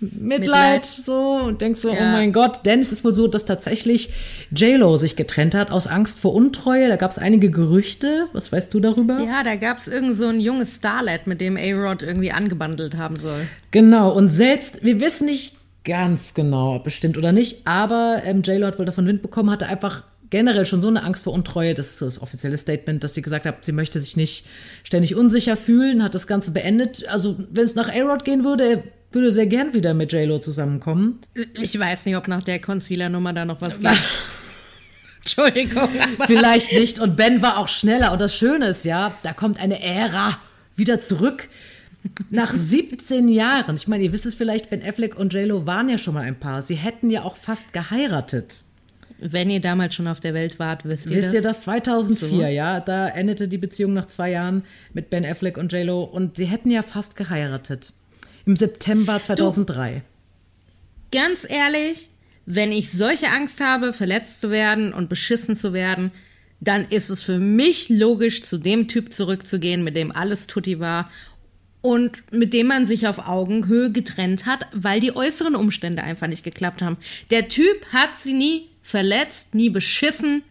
Mitleid, 0.00 0.38
Mitleid. 0.40 0.86
so 0.86 1.40
und 1.46 1.60
denkst 1.60 1.80
so, 1.80 1.90
oh 1.90 1.94
Ja. 1.94 2.12
mein 2.12 2.32
Gott, 2.32 2.60
denn 2.66 2.80
es 2.80 2.92
ist 2.92 3.04
wohl 3.04 3.14
so, 3.14 3.26
dass 3.26 3.44
tatsächlich 3.44 4.12
J-Lo 4.54 4.96
sich 4.96 5.16
getrennt 5.16 5.54
hat 5.54 5.70
aus 5.70 5.86
Angst 5.88 6.20
vor 6.20 6.34
Untreue. 6.34 6.88
Da 6.88 6.96
gab 6.96 7.10
es 7.10 7.18
einige 7.18 7.50
Gerüchte. 7.50 8.26
Was 8.32 8.52
weißt 8.52 8.72
du 8.72 8.80
darüber? 8.80 9.18
Ja, 9.20 9.42
da 9.42 9.56
gab 9.56 9.78
es 9.78 9.88
irgend 9.88 10.14
so 10.14 10.26
ein 10.26 10.40
junges 10.40 10.76
Starlet, 10.76 11.26
mit 11.26 11.40
dem 11.40 11.56
A-Rod 11.56 12.02
irgendwie 12.02 12.30
angebandelt 12.30 12.96
haben 12.96 13.16
soll. 13.16 13.48
Genau, 13.72 14.12
und 14.12 14.28
selbst, 14.28 14.84
wir 14.84 15.00
wissen 15.00 15.26
nicht 15.26 15.56
ganz 15.84 16.34
genau, 16.34 16.76
ob 16.76 16.86
es 16.86 16.94
stimmt 16.94 17.16
oder 17.18 17.32
nicht, 17.32 17.66
aber 17.66 18.22
ähm, 18.24 18.42
J-Lo 18.42 18.66
hat 18.66 18.78
wohl 18.78 18.84
davon 18.84 19.06
Wind 19.06 19.22
bekommen, 19.22 19.50
hatte 19.50 19.66
einfach 19.66 20.04
generell 20.30 20.66
schon 20.66 20.82
so 20.82 20.88
eine 20.88 21.02
Angst 21.02 21.24
vor 21.24 21.32
Untreue, 21.32 21.72
das 21.74 21.86
ist 21.86 21.98
so 21.98 22.04
das 22.04 22.20
offizielle 22.20 22.58
Statement, 22.58 23.02
dass 23.02 23.14
sie 23.14 23.22
gesagt 23.22 23.46
hat, 23.46 23.64
sie 23.64 23.72
möchte 23.72 23.98
sich 23.98 24.14
nicht 24.16 24.46
ständig 24.84 25.14
unsicher 25.16 25.56
fühlen, 25.56 26.02
hat 26.04 26.14
das 26.14 26.26
Ganze 26.26 26.50
beendet. 26.50 27.08
Also, 27.08 27.36
wenn 27.50 27.64
es 27.64 27.74
nach 27.74 27.88
A-Rod 27.88 28.24
gehen 28.26 28.44
würde, 28.44 28.82
würde 29.12 29.32
sehr 29.32 29.46
gern 29.46 29.72
wieder 29.74 29.94
mit 29.94 30.12
J-Lo 30.12 30.38
zusammenkommen. 30.38 31.20
Ich 31.54 31.78
weiß 31.78 32.06
nicht, 32.06 32.16
ob 32.16 32.28
nach 32.28 32.42
der 32.42 32.60
Concealer-Nummer 32.60 33.32
da 33.32 33.44
noch 33.44 33.60
was 33.60 33.80
geht. 33.80 33.90
Entschuldigung, 35.24 35.88
Vielleicht 36.26 36.72
nicht. 36.72 36.98
Und 36.98 37.16
Ben 37.16 37.42
war 37.42 37.58
auch 37.58 37.68
schneller. 37.68 38.12
Und 38.12 38.20
das 38.20 38.34
Schöne 38.34 38.68
ist 38.68 38.84
ja, 38.84 39.14
da 39.22 39.32
kommt 39.32 39.58
eine 39.60 39.82
Ära 39.82 40.38
wieder 40.76 41.00
zurück. 41.00 41.48
Nach 42.30 42.52
17 42.54 43.28
Jahren. 43.28 43.76
Ich 43.76 43.88
meine, 43.88 44.04
ihr 44.04 44.12
wisst 44.12 44.24
es 44.24 44.34
vielleicht, 44.34 44.70
Ben 44.70 44.82
Affleck 44.82 45.16
und 45.18 45.34
J-Lo 45.34 45.66
waren 45.66 45.88
ja 45.88 45.98
schon 45.98 46.14
mal 46.14 46.22
ein 46.22 46.38
Paar. 46.38 46.62
Sie 46.62 46.76
hätten 46.76 47.10
ja 47.10 47.22
auch 47.24 47.36
fast 47.36 47.72
geheiratet. 47.72 48.62
Wenn 49.20 49.50
ihr 49.50 49.60
damals 49.60 49.96
schon 49.96 50.06
auf 50.06 50.20
der 50.20 50.32
Welt 50.32 50.60
wart, 50.60 50.84
wisst 50.84 51.10
ihr 51.10 51.16
Wisst 51.16 51.28
das? 51.28 51.34
ihr 51.34 51.42
das? 51.42 51.62
2004, 51.62 52.28
So. 52.28 52.40
ja. 52.44 52.78
Da 52.80 53.08
endete 53.08 53.48
die 53.48 53.58
Beziehung 53.58 53.92
nach 53.92 54.06
zwei 54.06 54.30
Jahren 54.30 54.62
mit 54.94 55.10
Ben 55.10 55.26
Affleck 55.26 55.58
und 55.58 55.72
J-Lo. 55.72 56.04
Und 56.04 56.36
sie 56.36 56.44
hätten 56.46 56.70
ja 56.70 56.82
fast 56.82 57.16
geheiratet. 57.16 57.92
Im 58.48 58.56
September 58.56 59.20
2003. 59.22 60.00
Ganz 61.12 61.46
ehrlich, 61.46 62.08
wenn 62.46 62.72
ich 62.72 62.90
solche 62.90 63.28
Angst 63.28 63.60
habe, 63.60 63.92
verletzt 63.92 64.40
zu 64.40 64.50
werden 64.50 64.94
und 64.94 65.10
beschissen 65.10 65.54
zu 65.54 65.74
werden, 65.74 66.12
dann 66.58 66.86
ist 66.88 67.10
es 67.10 67.20
für 67.20 67.38
mich 67.38 67.90
logisch, 67.90 68.42
zu 68.42 68.56
dem 68.56 68.88
Typ 68.88 69.12
zurückzugehen, 69.12 69.84
mit 69.84 69.98
dem 69.98 70.16
alles 70.16 70.46
tutti 70.46 70.80
war 70.80 71.10
und 71.82 72.22
mit 72.32 72.54
dem 72.54 72.68
man 72.68 72.86
sich 72.86 73.06
auf 73.06 73.28
Augenhöhe 73.28 73.92
getrennt 73.92 74.46
hat, 74.46 74.66
weil 74.72 75.00
die 75.00 75.14
äußeren 75.14 75.54
Umstände 75.54 76.02
einfach 76.02 76.26
nicht 76.26 76.42
geklappt 76.42 76.80
haben. 76.80 76.96
Der 77.30 77.48
Typ 77.48 77.84
hat 77.92 78.18
sie 78.18 78.32
nie 78.32 78.70
verletzt, 78.82 79.54
nie 79.54 79.68
beschissen. 79.68 80.42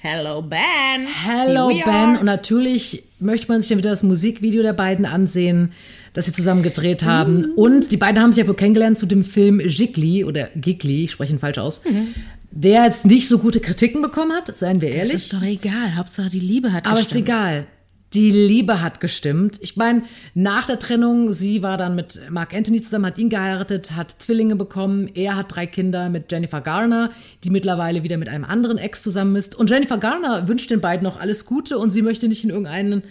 Hello, 0.00 0.42
Ben. 0.42 1.06
Hello 1.24 1.68
Ben. 1.68 2.16
Und 2.16 2.24
natürlich 2.24 3.04
möchte 3.20 3.46
man 3.46 3.62
sich 3.62 3.68
dann 3.68 3.78
wieder 3.78 3.90
das 3.90 4.02
Musikvideo 4.02 4.64
der 4.64 4.72
beiden 4.72 5.06
ansehen, 5.06 5.72
das 6.14 6.24
sie 6.26 6.32
zusammen 6.32 6.62
gedreht 6.62 7.04
haben. 7.04 7.36
Mhm. 7.40 7.52
Und 7.56 7.92
die 7.92 7.96
beiden 7.98 8.22
haben 8.22 8.32
sich 8.32 8.42
ja 8.42 8.48
wohl 8.48 8.54
kennengelernt 8.56 8.96
zu 8.98 9.04
dem 9.06 9.22
Film 9.22 9.58
Gigli 9.58 10.24
oder 10.24 10.48
Gigli, 10.56 11.04
ich 11.04 11.10
spreche 11.12 11.34
ihn 11.34 11.38
falsch 11.38 11.58
aus, 11.58 11.82
Mhm. 11.84 12.14
der 12.50 12.84
jetzt 12.84 13.04
nicht 13.04 13.28
so 13.28 13.38
gute 13.38 13.60
Kritiken 13.60 14.00
bekommen 14.00 14.32
hat, 14.32 14.56
seien 14.56 14.80
wir 14.80 14.88
Das 14.88 14.96
ehrlich. 14.98 15.14
ist 15.14 15.32
doch 15.32 15.42
egal. 15.42 15.96
Hauptsache 15.96 16.30
die 16.30 16.40
Liebe 16.40 16.72
hat 16.72 16.86
Aber 16.86 16.98
ist 17.00 17.06
gestimmt. 17.10 17.28
egal. 17.28 17.66
Die 18.12 18.30
Liebe 18.30 18.80
hat 18.80 19.00
gestimmt. 19.00 19.56
Ich 19.60 19.76
meine, 19.76 20.04
nach 20.34 20.68
der 20.68 20.78
Trennung, 20.78 21.32
sie 21.32 21.62
war 21.64 21.76
dann 21.76 21.96
mit 21.96 22.20
Mark 22.30 22.54
Anthony 22.54 22.80
zusammen, 22.80 23.06
hat 23.06 23.18
ihn 23.18 23.28
geheiratet, 23.28 23.90
hat 23.96 24.12
Zwillinge 24.16 24.54
bekommen. 24.54 25.10
Er 25.14 25.34
hat 25.34 25.52
drei 25.56 25.66
Kinder 25.66 26.08
mit 26.10 26.30
Jennifer 26.30 26.60
Garner, 26.60 27.10
die 27.42 27.50
mittlerweile 27.50 28.04
wieder 28.04 28.16
mit 28.16 28.28
einem 28.28 28.44
anderen 28.44 28.78
Ex 28.78 29.02
zusammen 29.02 29.34
ist. 29.34 29.56
Und 29.56 29.68
Jennifer 29.68 29.98
Garner 29.98 30.46
wünscht 30.46 30.70
den 30.70 30.80
beiden 30.80 31.02
noch 31.02 31.18
alles 31.18 31.44
Gute 31.44 31.76
und 31.76 31.90
sie 31.90 32.02
möchte 32.02 32.28
nicht 32.28 32.44
in 32.44 32.50
irgendeinen 32.50 33.02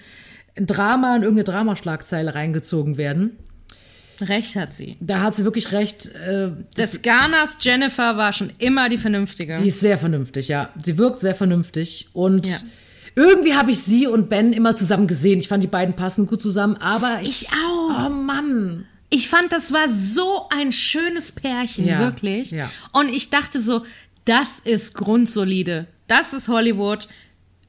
Drama, 0.55 1.15
in 1.15 1.23
irgendeine 1.23 1.45
Dramaschlagzeile 1.45 2.35
reingezogen 2.35 2.97
werden. 2.97 3.37
Recht 4.21 4.55
hat 4.55 4.73
sie. 4.73 4.95
Da 4.99 5.21
hat 5.21 5.35
sie 5.35 5.43
wirklich 5.43 5.71
recht. 5.71 6.05
Äh, 6.13 6.51
Das 6.75 7.01
Garners 7.01 7.57
Jennifer 7.59 8.15
war 8.15 8.31
schon 8.31 8.51
immer 8.59 8.87
die 8.89 8.97
Vernünftige. 8.99 9.59
Die 9.61 9.69
ist 9.69 9.79
sehr 9.79 9.97
vernünftig, 9.97 10.47
ja. 10.47 10.69
Sie 10.81 10.97
wirkt 10.97 11.19
sehr 11.19 11.33
vernünftig. 11.35 12.09
Und 12.13 12.45
Ja. 12.47 12.57
irgendwie 13.15 13.55
habe 13.55 13.71
ich 13.71 13.79
sie 13.81 14.05
und 14.07 14.29
Ben 14.29 14.53
immer 14.53 14.75
zusammen 14.75 15.07
gesehen. 15.07 15.39
Ich 15.39 15.47
fand, 15.47 15.63
die 15.63 15.67
beiden 15.67 15.95
passen 15.95 16.27
gut 16.27 16.39
zusammen, 16.39 16.77
aber 16.77 17.19
ich. 17.23 17.43
Ich 17.43 17.47
auch. 17.49 18.05
Oh 18.05 18.09
Mann. 18.09 18.85
Ich 19.09 19.29
fand, 19.29 19.51
das 19.51 19.73
war 19.73 19.89
so 19.89 20.47
ein 20.55 20.71
schönes 20.71 21.31
Pärchen, 21.31 21.85
Ja, 21.87 21.99
wirklich. 21.99 22.51
ja. 22.51 22.69
Und 22.93 23.09
ich 23.09 23.29
dachte 23.29 23.59
so, 23.61 23.83
das 24.25 24.59
ist 24.59 24.93
grundsolide. 24.93 25.87
Das 26.07 26.33
ist 26.33 26.47
Hollywood, 26.47 27.07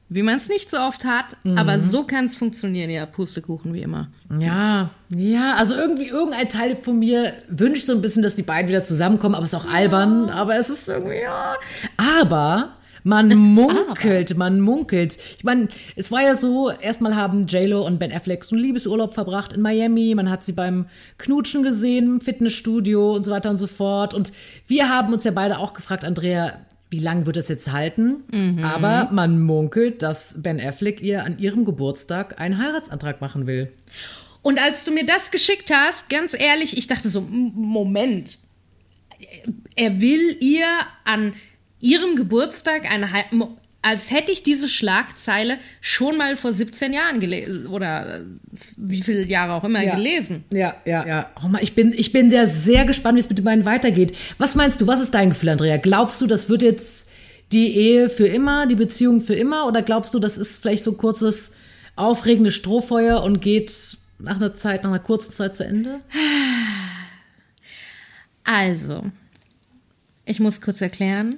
wie 0.07 0.21
man 0.21 0.35
es 0.35 0.49
nicht 0.49 0.69
so 0.69 0.77
oft 0.77 1.03
hat. 1.03 1.37
Mhm. 1.43 1.57
Aber 1.57 1.79
so 1.79 2.03
kann 2.03 2.25
es 2.25 2.35
funktionieren. 2.35 2.89
Ja, 2.89 3.05
Pustekuchen 3.05 3.73
wie 3.73 3.81
immer. 3.81 4.09
Ja, 4.39 4.89
ja, 5.09 5.55
also 5.55 5.73
irgendwie 5.73 6.07
irgendein 6.07 6.49
Teil 6.49 6.75
von 6.75 6.99
mir 6.99 7.33
wünscht 7.49 7.85
so 7.85 7.93
ein 7.93 8.01
bisschen, 8.01 8.23
dass 8.23 8.35
die 8.35 8.43
beiden 8.43 8.69
wieder 8.69 8.83
zusammenkommen, 8.83 9.35
aber 9.35 9.45
es 9.45 9.53
ist 9.53 9.59
auch 9.59 9.71
albern, 9.73 10.29
aber 10.29 10.57
es 10.57 10.69
ist 10.69 10.89
irgendwie, 10.89 11.21
ja. 11.21 11.55
Aber 11.97 12.75
man 13.03 13.29
munkelt, 13.35 14.37
man 14.37 14.61
munkelt. 14.61 15.17
Ich 15.37 15.43
meine, 15.43 15.69
es 15.95 16.11
war 16.11 16.23
ja 16.23 16.35
so, 16.35 16.69
erstmal 16.69 17.15
haben 17.15 17.47
J-Lo 17.47 17.85
und 17.85 17.99
Ben 17.99 18.11
Affleck 18.11 18.43
so 18.43 18.55
einen 18.55 18.63
Liebesurlaub 18.63 19.13
verbracht 19.13 19.53
in 19.53 19.61
Miami, 19.61 20.13
man 20.15 20.29
hat 20.29 20.43
sie 20.43 20.53
beim 20.53 20.87
Knutschen 21.17 21.63
gesehen, 21.63 22.15
im 22.15 22.21
Fitnessstudio 22.21 23.15
und 23.15 23.23
so 23.23 23.31
weiter 23.31 23.49
und 23.49 23.57
so 23.57 23.67
fort. 23.67 24.13
Und 24.13 24.33
wir 24.67 24.89
haben 24.89 25.13
uns 25.13 25.23
ja 25.23 25.31
beide 25.31 25.59
auch 25.59 25.73
gefragt, 25.73 26.03
Andrea, 26.03 26.53
wie 26.89 26.99
lange 26.99 27.25
wird 27.25 27.35
das 27.35 27.49
jetzt 27.49 27.71
halten? 27.71 28.23
Aber 28.63 29.09
man 29.11 29.39
munkelt, 29.41 30.01
dass 30.03 30.41
Ben 30.41 30.59
Affleck 30.61 31.01
ihr 31.01 31.23
an 31.23 31.39
ihrem 31.39 31.65
Geburtstag 31.65 32.39
einen 32.39 32.57
Heiratsantrag 32.57 33.21
machen 33.21 33.47
will. 33.47 33.71
Und 34.41 34.59
als 34.61 34.85
du 34.85 34.91
mir 34.91 35.05
das 35.05 35.31
geschickt 35.31 35.71
hast, 35.73 36.09
ganz 36.09 36.33
ehrlich, 36.33 36.77
ich 36.77 36.87
dachte 36.87 37.09
so, 37.09 37.21
Moment. 37.21 38.39
Er 39.75 39.99
will 40.01 40.37
ihr 40.39 40.67
an 41.03 41.33
ihrem 41.79 42.15
Geburtstag 42.15 42.89
eine 42.91 43.07
Mo- 43.31 43.57
als 43.85 44.09
hätte 44.09 44.31
ich 44.31 44.41
diese 44.41 44.67
Schlagzeile 44.67 45.59
schon 45.79 46.17
mal 46.17 46.35
vor 46.37 46.51
17 46.51 46.91
Jahren 46.91 47.19
gelesen 47.19 47.67
oder 47.67 48.15
äh, 48.15 48.21
wie 48.77 49.03
viele 49.03 49.27
Jahre 49.27 49.53
auch 49.53 49.63
immer 49.63 49.85
gelesen. 49.85 50.43
Ja, 50.49 50.75
ja, 50.85 51.05
ja. 51.05 51.29
Oh 51.43 51.47
Mann, 51.47 51.61
ich 51.61 51.75
bin, 51.75 51.93
ich 51.93 52.11
bin 52.11 52.31
sehr, 52.31 52.47
sehr 52.47 52.85
gespannt, 52.85 53.15
wie 53.15 53.19
es 53.19 53.29
mit 53.29 53.37
den 53.37 53.45
beiden 53.45 53.63
weitergeht. 53.63 54.17
Was 54.39 54.55
meinst 54.55 54.81
du, 54.81 54.87
was 54.87 55.01
ist 55.01 55.13
dein 55.13 55.29
Gefühl, 55.29 55.49
Andrea? 55.49 55.77
Glaubst 55.77 56.19
du, 56.19 56.25
das 56.25 56.49
wird 56.49 56.63
jetzt 56.63 57.11
die 57.51 57.75
Ehe 57.77 58.09
für 58.09 58.25
immer, 58.25 58.65
die 58.65 58.73
Beziehung 58.73 59.21
für 59.21 59.35
immer? 59.35 59.67
Oder 59.67 59.83
glaubst 59.83 60.15
du, 60.15 60.19
das 60.19 60.39
ist 60.39 60.63
vielleicht 60.63 60.83
so 60.83 60.91
ein 60.91 60.97
kurzes, 60.97 61.55
aufregendes 61.95 62.55
Strohfeuer 62.55 63.21
und 63.21 63.39
geht 63.39 63.97
nach 64.17 64.37
einer 64.37 64.55
Zeit, 64.55 64.83
nach 64.83 64.89
einer 64.89 64.99
kurzen 64.99 65.31
Zeit 65.31 65.55
zu 65.55 65.63
Ende? 65.63 65.99
Also, 68.43 69.03
ich 70.25 70.39
muss 70.39 70.59
kurz 70.59 70.81
erklären, 70.81 71.35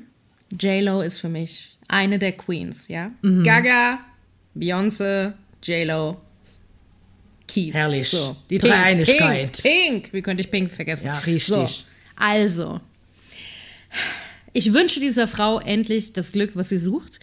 J-Lo 0.49 1.01
ist 1.01 1.19
für 1.19 1.29
mich 1.29 1.76
eine 1.87 2.19
der 2.19 2.33
Queens, 2.33 2.87
ja? 2.87 3.11
Gaga, 3.21 3.99
Beyoncé, 4.55 5.33
J-Lo, 5.63 6.21
Keith. 7.47 7.73
Herrlich. 7.73 8.09
So. 8.09 8.35
Die 8.49 8.59
Pink, 8.59 8.73
Dreieinigkeit. 8.73 9.61
Pink, 9.61 9.93
Pink, 10.01 10.13
wie 10.13 10.21
könnte 10.21 10.43
ich 10.43 10.51
Pink 10.51 10.71
vergessen? 10.71 11.07
Ja, 11.07 11.19
richtig. 11.19 11.45
So, 11.45 11.69
also, 12.15 12.81
ich 14.53 14.73
wünsche 14.73 14.99
dieser 14.99 15.27
Frau 15.27 15.59
endlich 15.59 16.13
das 16.13 16.31
Glück, 16.31 16.51
was 16.55 16.69
sie 16.69 16.79
sucht. 16.79 17.19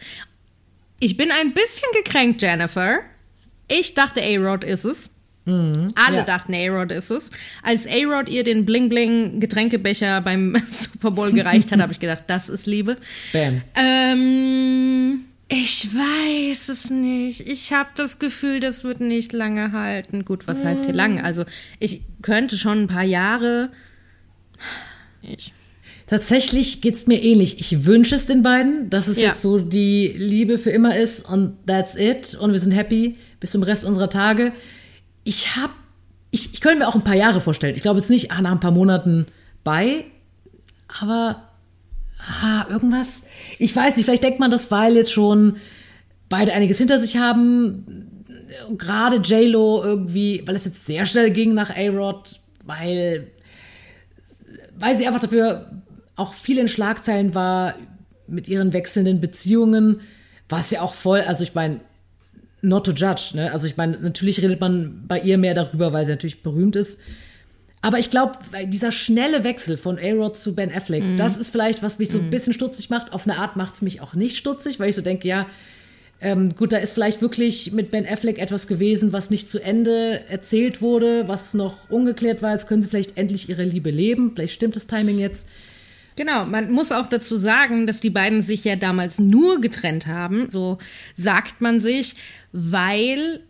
Ich 1.01 1.17
bin 1.17 1.31
ein 1.31 1.53
bisschen 1.53 1.89
gekränkt, 1.93 2.41
Jennifer. 2.43 3.01
Ich 3.69 3.95
dachte, 3.95 4.23
A-Rod 4.23 4.65
ist 4.65 4.85
es. 4.85 5.11
Alle 5.47 5.55
Mhm. 5.57 5.93
ja. 5.99 6.23
dachten, 6.25 6.55
A-Rod 6.55 6.91
ist 6.91 7.11
es. 7.11 7.31
Als 7.63 7.87
A-Rod 7.87 8.29
ihr 8.31 8.45
den 8.45 8.65
Bling-Bling-Getränkebecher 8.65 10.21
beim 10.23 10.57
Super 10.71 11.11
Bowl 11.11 11.33
gereicht 11.33 11.71
hat, 11.73 11.81
habe 11.81 11.93
ich 11.93 12.01
gedacht, 12.01 12.25
das 12.29 12.49
ist 12.49 12.67
Liebe. 12.67 12.97
Bam. 13.33 13.61
Ähm, 13.75 15.21
ich 15.49 15.89
weiß 15.95 16.71
es 16.71 16.89
nicht. 16.89 17.41
Ich 17.47 17.73
habe 17.73 17.91
das 17.97 18.19
Gefühl, 18.19 18.61
das 18.61 18.85
wird 18.85 19.01
nicht 19.01 19.33
lange 19.35 19.73
halten. 19.73 20.25
Gut, 20.25 20.49
was 20.49 20.65
heißt 20.65 20.87
hier 20.87 20.95
lang? 20.95 21.21
Also, 21.21 21.45
ich 21.79 22.01
könnte 22.23 22.57
schon 22.57 22.83
ein 22.85 22.87
paar 22.89 23.05
Jahre. 23.05 23.71
Ich. 25.23 25.53
Tatsächlich 26.07 26.81
geht's 26.83 27.07
mir 27.07 27.23
ähnlich. 27.23 27.59
Ich 27.61 27.87
wünsche 27.87 28.15
es 28.15 28.27
den 28.27 28.43
beiden, 28.43 28.91
dass 28.91 29.09
es 29.09 29.19
Ja. 29.19 29.29
jetzt 29.29 29.43
so 29.43 29.59
die 29.59 30.09
Liebe 30.17 30.59
für 30.59 30.71
immer 30.71 30.97
ist 30.97 31.29
und 31.29 31.57
that's 31.67 31.97
it. 31.97 32.35
Und 32.35 32.53
wir 32.53 32.61
sind 32.61 32.73
happy 32.73 33.17
bis 33.41 33.51
zum 33.53 33.63
Rest 33.63 33.85
unserer 33.85 34.11
Tage. 34.11 34.53
Ich 35.25 35.57
hab, 35.57 35.71
ich, 36.31 36.53
ich 36.53 36.61
könnte 36.61 36.79
mir 36.79 36.89
auch 36.89 36.95
ein 36.95 37.05
paar 37.05 37.17
Jahre 37.17 37.41
vorstellen. 37.41 37.75
Ich 37.75 37.83
glaube 37.83 37.99
jetzt 37.99 38.11
nicht 38.11 38.31
ah, 38.31 38.41
nach 38.43 38.53
ein 38.53 38.61
paar 38.61 38.71
Monaten 38.71 39.27
bei, 39.65 40.05
aber 41.01 41.43
ah, 42.19 42.67
irgendwas. 42.69 43.25
Ich 43.59 43.75
weiß 43.75 43.97
nicht, 43.97 44.05
vielleicht 44.05 44.25
denkt 44.25 44.41
man 44.41 44.51
das, 44.51 44.71
weil 44.71 44.97
jetzt 44.97 45.13
schon 45.13 45.57
beide 46.29 46.53
einiges 46.53 46.79
hinter 46.79 46.99
sich 46.99 47.17
haben. 47.17 48.25
Gerade 48.77 49.17
J-Lo 49.17 49.83
irgendwie, 49.83 50.43
weil 50.47 50.55
es 50.55 50.65
jetzt 50.65 50.87
sehr 50.87 51.07
schnell 51.07 51.31
ging 51.31 51.55
nach 51.55 51.71
A-Rod, 51.71 52.39
weil 52.65 53.29
weil 54.77 54.97
sie 54.97 55.07
einfach 55.07 55.21
dafür 55.21 55.71
auch 56.17 56.35
viel 56.35 56.59
in 56.59 56.69
Schlagzeilen 56.69 57.35
war 57.35 57.75
mit 58.27 58.49
ihren 58.49 58.73
wechselnden 58.73 59.21
Beziehungen, 59.21 60.01
war 60.49 60.61
es 60.61 60.71
ja 60.71 60.83
auch 60.83 60.95
voll, 60.95 61.21
also 61.21 61.43
ich 61.43 61.55
meine, 61.55 61.81
not 62.65 62.85
to 62.87 62.93
judge, 62.93 63.33
ne? 63.35 63.53
Also 63.53 63.67
ich 63.67 63.77
meine, 63.77 63.99
natürlich 63.99 64.43
redet 64.43 64.61
man 64.61 65.05
bei 65.07 65.21
ihr 65.21 65.39
mehr 65.39 65.55
darüber, 65.55 65.93
weil 65.93 66.07
sie 66.07 66.13
natürlich 66.13 66.43
berühmt 66.43 66.77
ist. 66.77 67.01
Aber 67.83 67.99
ich 67.99 68.11
glaube, 68.11 68.39
dieser 68.69 68.93
schnelle 68.93 69.45
Wechsel 69.45 69.77
von 69.77 69.99
A-Rod 69.99 70.39
zu 70.39 70.55
Ben 70.55 70.73
Affleck, 70.73 71.19
das 71.19 71.37
ist 71.37 71.51
vielleicht, 71.51 71.83
was 71.83 71.99
mich 71.99 72.09
so 72.09 72.19
ein 72.19 72.31
bisschen 72.31 72.55
stutzig 72.55 72.89
macht. 72.89 73.13
Auf 73.13 73.29
eine 73.29 73.37
Art 73.37 73.57
macht 73.57 73.75
es 73.75 73.83
mich 73.83 74.01
auch 74.01 74.15
nicht 74.15 74.39
stutzig, 74.39 74.81
weil 74.81 74.89
ich 74.89 74.97
so 74.97 75.03
denke, 75.03 75.29
ja, 75.29 75.47
ähm, 76.23 76.55
gut, 76.55 76.73
da 76.73 76.79
ist 76.79 76.95
vielleicht 76.95 77.21
wirklich 77.21 77.73
mit 77.73 77.91
Ben 77.91 78.09
Affleck 78.09 78.39
etwas 78.39 78.67
gewesen, 78.69 79.13
was 79.13 79.29
nicht 79.29 79.51
zu 79.51 79.63
Ende 79.63 80.23
erzählt 80.31 80.81
wurde, 80.81 81.29
was 81.29 81.53
noch 81.53 81.77
ungeklärt 81.91 82.41
war. 82.41 82.53
Jetzt 82.53 82.69
können 82.69 82.81
sie 82.81 82.89
vielleicht 82.89 83.19
endlich 83.19 83.51
ihre 83.51 83.65
Liebe 83.65 83.91
leben. 83.91 84.33
Vielleicht 84.35 84.55
stimmt 84.55 84.77
das 84.77 84.87
Timing 84.87 85.19
jetzt. 85.19 85.51
Genau, 86.17 86.45
man 86.45 86.71
muss 86.71 86.93
auch 86.93 87.07
dazu 87.07 87.37
sagen, 87.37 87.87
dass 87.87 88.01
die 88.01 88.11
beiden 88.11 88.43
sich 88.43 88.65
ja 88.65 88.77
damals 88.77 89.19
nur 89.19 89.61
getrennt 89.61 90.07
haben, 90.07 90.49
so 90.49 90.79
sagt 91.17 91.61
man 91.61 91.81
sich, 91.81 92.17
weil 92.53 93.41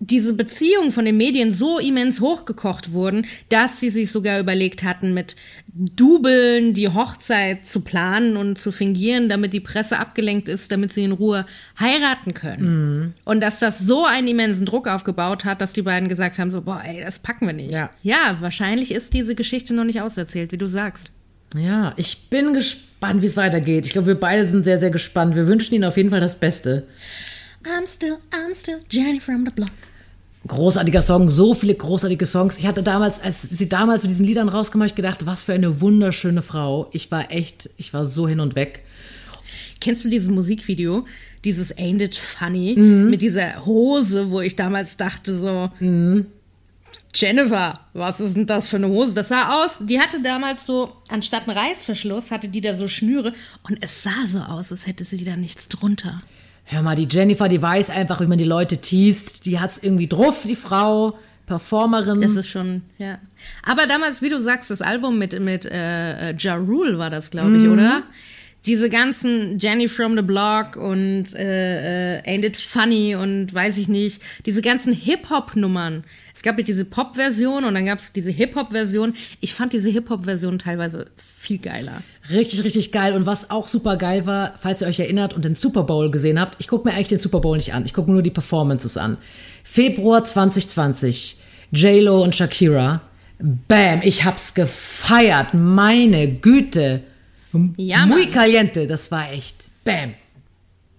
diese 0.00 0.34
Beziehungen 0.34 0.92
von 0.92 1.04
den 1.04 1.16
Medien 1.16 1.50
so 1.50 1.78
immens 1.78 2.20
hochgekocht 2.20 2.92
wurden, 2.92 3.26
dass 3.48 3.80
sie 3.80 3.90
sich 3.90 4.12
sogar 4.12 4.38
überlegt 4.38 4.84
hatten, 4.84 5.12
mit 5.12 5.34
Dubeln 5.66 6.72
die 6.72 6.88
Hochzeit 6.88 7.64
zu 7.64 7.80
planen 7.80 8.36
und 8.36 8.58
zu 8.58 8.70
fingieren, 8.70 9.28
damit 9.28 9.52
die 9.52 9.60
Presse 9.60 9.98
abgelenkt 9.98 10.48
ist, 10.48 10.70
damit 10.70 10.92
sie 10.92 11.02
in 11.02 11.12
Ruhe 11.12 11.46
heiraten 11.78 12.32
können. 12.32 13.14
Und 13.24 13.40
dass 13.40 13.58
das 13.58 13.80
so 13.80 14.04
einen 14.04 14.28
immensen 14.28 14.66
Druck 14.66 14.86
aufgebaut 14.86 15.44
hat, 15.44 15.60
dass 15.60 15.72
die 15.72 15.82
beiden 15.82 16.08
gesagt 16.08 16.38
haben, 16.38 16.52
so, 16.52 16.62
boah, 16.62 16.82
ey, 16.84 17.02
das 17.02 17.18
packen 17.18 17.46
wir 17.46 17.52
nicht. 17.52 17.72
Ja. 17.72 17.90
ja, 18.02 18.38
wahrscheinlich 18.40 18.92
ist 18.92 19.14
diese 19.14 19.34
Geschichte 19.34 19.74
noch 19.74 19.84
nicht 19.84 20.00
auserzählt, 20.00 20.52
wie 20.52 20.58
du 20.58 20.68
sagst. 20.68 21.10
Ja, 21.56 21.94
ich 21.96 22.28
bin 22.28 22.54
gespannt, 22.54 23.22
wie 23.22 23.26
es 23.26 23.36
weitergeht. 23.36 23.86
Ich 23.86 23.92
glaube, 23.92 24.08
wir 24.08 24.20
beide 24.20 24.46
sind 24.46 24.64
sehr, 24.64 24.78
sehr 24.78 24.90
gespannt. 24.90 25.34
Wir 25.34 25.46
wünschen 25.46 25.74
Ihnen 25.74 25.84
auf 25.84 25.96
jeden 25.96 26.10
Fall 26.10 26.20
das 26.20 26.36
Beste. 26.36 26.86
I'm 27.64 27.86
still, 27.86 28.18
I'm 28.30 28.54
still 28.54 28.80
Jenny 28.90 29.20
from 29.20 29.44
the 29.44 29.52
block. 29.54 29.70
Großartiger 30.46 31.02
Song, 31.02 31.28
so 31.28 31.54
viele 31.54 31.74
großartige 31.74 32.24
Songs. 32.24 32.58
Ich 32.58 32.66
hatte 32.66 32.82
damals, 32.82 33.20
als 33.20 33.42
sie 33.42 33.68
damals 33.68 34.02
mit 34.02 34.10
diesen 34.10 34.24
Liedern 34.24 34.48
rauskam, 34.48 34.78
habe 34.78 34.86
ich 34.86 34.94
gedacht, 34.94 35.26
was 35.26 35.44
für 35.44 35.52
eine 35.52 35.80
wunderschöne 35.80 36.42
Frau. 36.42 36.88
Ich 36.92 37.10
war 37.10 37.30
echt, 37.30 37.68
ich 37.76 37.92
war 37.92 38.06
so 38.06 38.28
hin 38.28 38.40
und 38.40 38.54
weg. 38.54 38.82
Kennst 39.80 40.04
du 40.04 40.08
dieses 40.08 40.28
Musikvideo? 40.28 41.04
Dieses 41.44 41.76
Ain't 41.76 42.02
It 42.02 42.14
Funny 42.14 42.74
mit 42.76 43.22
dieser 43.22 43.64
Hose, 43.64 44.30
wo 44.30 44.40
ich 44.40 44.56
damals 44.56 44.96
dachte 44.96 45.36
so, 45.36 45.70
Jennifer, 47.20 47.74
was 47.94 48.20
ist 48.20 48.36
denn 48.36 48.46
das 48.46 48.68
für 48.68 48.76
eine 48.76 48.86
Hose? 48.86 49.12
Das 49.12 49.28
sah 49.28 49.60
aus, 49.60 49.78
die 49.80 49.98
hatte 49.98 50.22
damals 50.22 50.64
so, 50.66 50.92
anstatt 51.08 51.48
einen 51.48 51.58
Reißverschluss, 51.58 52.30
hatte 52.30 52.48
die 52.48 52.60
da 52.60 52.76
so 52.76 52.86
Schnüre 52.86 53.32
und 53.64 53.78
es 53.80 54.04
sah 54.04 54.24
so 54.24 54.38
aus, 54.38 54.70
als 54.70 54.86
hätte 54.86 55.04
sie 55.04 55.24
da 55.24 55.36
nichts 55.36 55.66
drunter. 55.66 56.18
Hör 56.62 56.82
mal, 56.82 56.94
die 56.94 57.08
Jennifer, 57.10 57.48
die 57.48 57.60
weiß 57.60 57.90
einfach, 57.90 58.20
wie 58.20 58.26
man 58.26 58.38
die 58.38 58.44
Leute 58.44 58.78
teast. 58.78 59.46
Die 59.46 59.58
hat's 59.58 59.78
irgendwie 59.78 60.06
drauf, 60.06 60.42
die 60.44 60.54
Frau. 60.54 61.18
Performerin. 61.46 62.20
Das 62.20 62.32
ist 62.32 62.48
schon, 62.48 62.82
ja. 62.98 63.18
Aber 63.62 63.86
damals, 63.86 64.20
wie 64.20 64.28
du 64.28 64.38
sagst, 64.38 64.70
das 64.70 64.82
Album 64.82 65.18
mit, 65.18 65.40
mit 65.40 65.64
äh, 65.64 66.30
äh, 66.30 66.36
Ja 66.38 66.56
Rule 66.56 66.98
war 66.98 67.08
das, 67.08 67.30
glaube 67.30 67.56
ich, 67.56 67.66
oder? 67.66 68.02
Diese 68.66 68.90
ganzen 68.90 69.58
Jenny 69.58 69.88
from 69.88 70.16
the 70.16 70.22
Block 70.22 70.76
und 70.76 71.34
äh, 71.34 72.18
äh, 72.18 72.22
Ain't 72.22 72.44
It 72.44 72.56
Funny 72.56 73.14
und 73.14 73.54
weiß 73.54 73.78
ich 73.78 73.88
nicht, 73.88 74.20
diese 74.46 74.62
ganzen 74.62 74.92
Hip-Hop-Nummern. 74.92 76.04
Es 76.34 76.42
gab 76.42 76.58
ja 76.58 76.64
diese 76.64 76.84
Pop-Version 76.84 77.64
und 77.64 77.74
dann 77.74 77.86
gab 77.86 77.98
es 77.98 78.12
diese 78.12 78.30
Hip-Hop-Version. 78.30 79.14
Ich 79.40 79.54
fand 79.54 79.72
diese 79.72 79.88
Hip-Hop-Version 79.88 80.58
teilweise 80.58 81.06
viel 81.36 81.58
geiler. 81.58 82.02
Richtig, 82.30 82.62
richtig 82.64 82.92
geil. 82.92 83.14
Und 83.14 83.26
was 83.26 83.50
auch 83.50 83.68
super 83.68 83.96
geil 83.96 84.26
war, 84.26 84.54
falls 84.58 84.82
ihr 84.82 84.88
euch 84.88 85.00
erinnert 85.00 85.34
und 85.34 85.44
den 85.44 85.54
Super 85.54 85.84
Bowl 85.84 86.10
gesehen 86.10 86.38
habt, 86.38 86.56
ich 86.58 86.68
gucke 86.68 86.88
mir 86.88 86.94
eigentlich 86.94 87.08
den 87.08 87.18
Super 87.18 87.40
Bowl 87.40 87.56
nicht 87.56 87.72
an. 87.74 87.86
Ich 87.86 87.94
gucke 87.94 88.10
nur 88.10 88.22
die 88.22 88.30
Performances 88.30 88.96
an. 88.96 89.16
Februar 89.64 90.24
2020, 90.24 91.38
J-Lo 91.70 92.22
und 92.22 92.34
Shakira. 92.34 93.00
Bam, 93.38 94.00
ich 94.02 94.24
hab's 94.24 94.54
gefeiert. 94.54 95.54
Meine 95.54 96.28
Güte. 96.28 97.02
Ja, 97.76 98.06
Muy 98.06 98.24
Mann. 98.24 98.30
caliente, 98.32 98.86
das 98.86 99.10
war 99.10 99.32
echt. 99.32 99.70
Bam. 99.84 100.14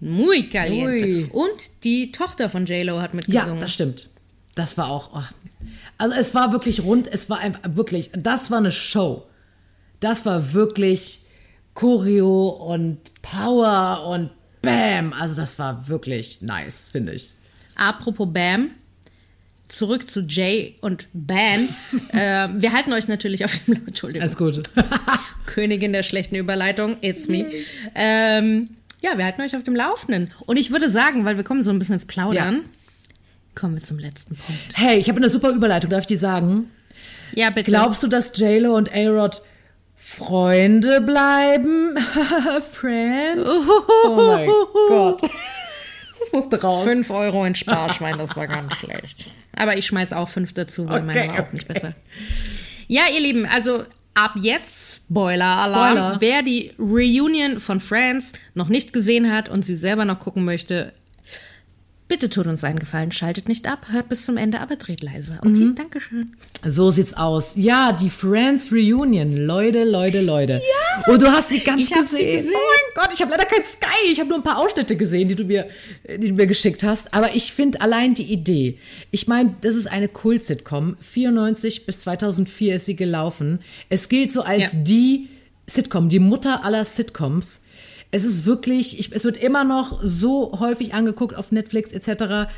Muy 0.00 0.48
caliente. 0.48 1.04
Ui. 1.06 1.24
Und 1.30 1.84
die 1.84 2.10
Tochter 2.12 2.48
von 2.48 2.66
J-Lo 2.66 3.00
hat 3.00 3.10
Ja, 3.12 3.16
mitgesungen. 3.16 3.60
das 3.60 3.72
stimmt. 3.72 4.08
Das 4.54 4.76
war 4.78 4.88
auch. 4.90 5.10
Oh. 5.14 5.22
Also 5.98 6.14
es 6.16 6.34
war 6.34 6.52
wirklich 6.52 6.82
rund, 6.82 7.06
es 7.06 7.28
war 7.30 7.38
einfach 7.38 7.60
wirklich, 7.74 8.10
das 8.16 8.50
war 8.50 8.58
eine 8.58 8.72
Show. 8.72 9.26
Das 10.00 10.24
war 10.24 10.54
wirklich 10.54 11.20
Choreo 11.74 12.48
und 12.48 12.98
Power 13.22 14.06
und 14.08 14.30
Bam. 14.62 15.12
Also 15.12 15.36
das 15.36 15.58
war 15.58 15.88
wirklich 15.88 16.40
nice, 16.42 16.88
finde 16.90 17.12
ich. 17.12 17.32
Apropos 17.76 18.28
Bam, 18.32 18.70
zurück 19.68 20.08
zu 20.08 20.20
Jay 20.22 20.76
und 20.80 21.06
Ban. 21.12 21.68
äh, 22.12 22.48
wir 22.56 22.72
halten 22.72 22.92
euch 22.92 23.06
natürlich 23.08 23.44
auf 23.44 23.54
dem 23.66 23.74
Entschuldigung, 23.86 24.22
Alles 24.22 24.36
gut. 24.36 24.62
Königin 25.54 25.92
der 25.92 26.02
schlechten 26.02 26.36
Überleitung, 26.36 26.96
it's 27.00 27.28
me. 27.28 27.46
Ähm, 27.94 28.70
ja, 29.02 29.16
wir 29.18 29.24
halten 29.24 29.42
euch 29.42 29.56
auf 29.56 29.62
dem 29.64 29.74
Laufenden. 29.74 30.30
Und 30.46 30.56
ich 30.58 30.70
würde 30.70 30.88
sagen, 30.90 31.24
weil 31.24 31.36
wir 31.36 31.44
kommen 31.44 31.62
so 31.62 31.70
ein 31.70 31.78
bisschen 31.78 31.94
ins 31.94 32.04
Plaudern, 32.06 32.54
Ja. 32.54 32.60
kommen 33.54 33.74
wir 33.74 33.82
zum 33.82 33.98
letzten 33.98 34.36
Punkt. 34.36 34.60
Hey, 34.74 34.98
ich 34.98 35.08
habe 35.08 35.18
eine 35.18 35.28
super 35.30 35.50
Überleitung, 35.50 35.90
darf 35.90 36.02
ich 36.02 36.06
dir 36.06 36.18
sagen? 36.18 36.70
Ja, 37.34 37.50
bitte. 37.50 37.70
Glaubst 37.70 38.02
du, 38.02 38.06
dass 38.08 38.32
JLo 38.38 38.76
und 38.76 38.92
A-Rod 38.94 39.42
Freunde 39.96 41.00
bleiben? 41.00 41.96
Friends? 42.72 43.48
Oh 44.06 44.16
mein 44.16 44.48
Gott. 44.88 45.22
Das 45.22 46.32
musste 46.32 46.60
raus. 46.60 46.84
5 46.84 47.08
Euro 47.10 47.44
in 47.44 47.54
Sparschwein, 47.54 48.18
das 48.18 48.36
war 48.36 48.46
ganz 48.46 48.74
schlecht. 48.76 49.30
Aber 49.56 49.76
ich 49.78 49.86
schmeiß 49.86 50.12
auch 50.12 50.28
5 50.28 50.52
dazu, 50.52 50.88
weil 50.88 51.02
meine 51.02 51.20
Okay, 51.20 51.28
war 51.28 51.34
auch 51.36 51.38
okay. 51.40 51.48
nicht 51.54 51.68
besser. 51.68 51.94
Ja, 52.88 53.02
ihr 53.14 53.20
Lieben, 53.20 53.46
also 53.46 53.84
ab 54.14 54.32
jetzt, 54.40 54.99
Spoiler-Alarm, 55.10 55.96
Spoiler. 55.96 56.16
wer 56.20 56.42
die 56.42 56.72
Reunion 56.78 57.58
von 57.60 57.80
Friends 57.80 58.32
noch 58.54 58.68
nicht 58.68 58.92
gesehen 58.92 59.32
hat 59.32 59.48
und 59.48 59.64
sie 59.64 59.76
selber 59.76 60.04
noch 60.04 60.20
gucken 60.20 60.44
möchte, 60.44 60.92
bitte 62.10 62.28
tut 62.28 62.46
uns 62.46 62.62
einen 62.64 62.78
Gefallen, 62.78 63.10
schaltet 63.12 63.48
nicht 63.48 63.66
ab, 63.66 63.86
hört 63.90 64.10
bis 64.10 64.26
zum 64.26 64.36
Ende, 64.36 64.60
aber 64.60 64.76
dreht 64.76 65.00
leise. 65.02 65.38
Okay, 65.38 65.48
Mhm. 65.48 65.74
Dankeschön. 65.76 66.34
So 66.66 66.90
sieht's 66.90 67.14
aus. 67.14 67.54
Ja, 67.56 67.92
die 67.92 68.10
Friends 68.10 68.70
Reunion. 68.70 69.34
Leute, 69.46 69.84
Leute, 69.84 70.20
Leute. 70.20 70.54
Ja. 71.06 71.12
Und 71.14 71.22
du 71.22 71.30
hast 71.32 71.48
sie 71.48 71.60
ganz 71.60 71.80
Ich 71.80 71.94
hab 71.94 72.04
sie 72.04 72.18
gesehen. 72.18 72.36
gesehen. 72.36 72.52
Oh 72.54 72.58
mein 72.58 73.04
Gott, 73.06 73.14
ich 73.14 73.22
habe 73.22 73.30
leider 73.30 73.44
kein 73.46 73.64
Sky. 73.64 74.12
Ich 74.12 74.18
habe 74.20 74.28
nur 74.28 74.38
ein 74.38 74.42
paar 74.42 74.58
Ausschnitte 74.58 74.96
gesehen, 74.96 75.28
die 75.28 75.36
du 75.36 75.44
mir, 75.44 75.68
die 76.06 76.28
du 76.28 76.34
mir 76.34 76.46
geschickt 76.46 76.82
hast. 76.82 77.14
Aber 77.14 77.34
ich 77.34 77.52
finde 77.52 77.80
allein 77.80 78.12
die 78.14 78.24
Idee. 78.30 78.78
Ich 79.12 79.26
meine, 79.26 79.54
das 79.62 79.74
ist 79.76 79.86
eine 79.86 80.08
Kult-Sitcom. 80.08 80.96
94 81.00 81.86
bis 81.86 82.00
2004 82.00 82.74
ist 82.74 82.86
sie 82.86 82.96
gelaufen. 82.96 83.60
Es 83.88 84.08
gilt 84.08 84.32
so 84.32 84.42
als 84.42 84.72
Ja. 84.74 84.78
die 84.82 85.28
Sitcom, 85.68 86.08
die 86.08 86.18
Mutter 86.18 86.64
aller 86.64 86.84
Sitcoms. 86.84 87.62
Es 88.10 88.24
ist 88.24 88.44
wirklich, 88.44 88.98
ich, 88.98 89.12
es 89.12 89.24
wird 89.24 89.36
immer 89.36 89.64
noch 89.64 90.00
so 90.02 90.58
häufig 90.58 90.94
angeguckt 90.94 91.34
auf 91.34 91.52
Netflix 91.52 91.92
etc. 91.92 92.50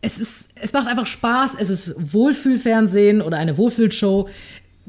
Es 0.00 0.18
ist, 0.18 0.48
es 0.56 0.72
macht 0.72 0.88
einfach 0.88 1.06
Spaß. 1.06 1.56
Es 1.58 1.70
ist 1.70 1.94
Wohlfühlfernsehen 1.96 3.22
oder 3.22 3.36
eine 3.36 3.56
Wohlfühlshow, 3.56 4.28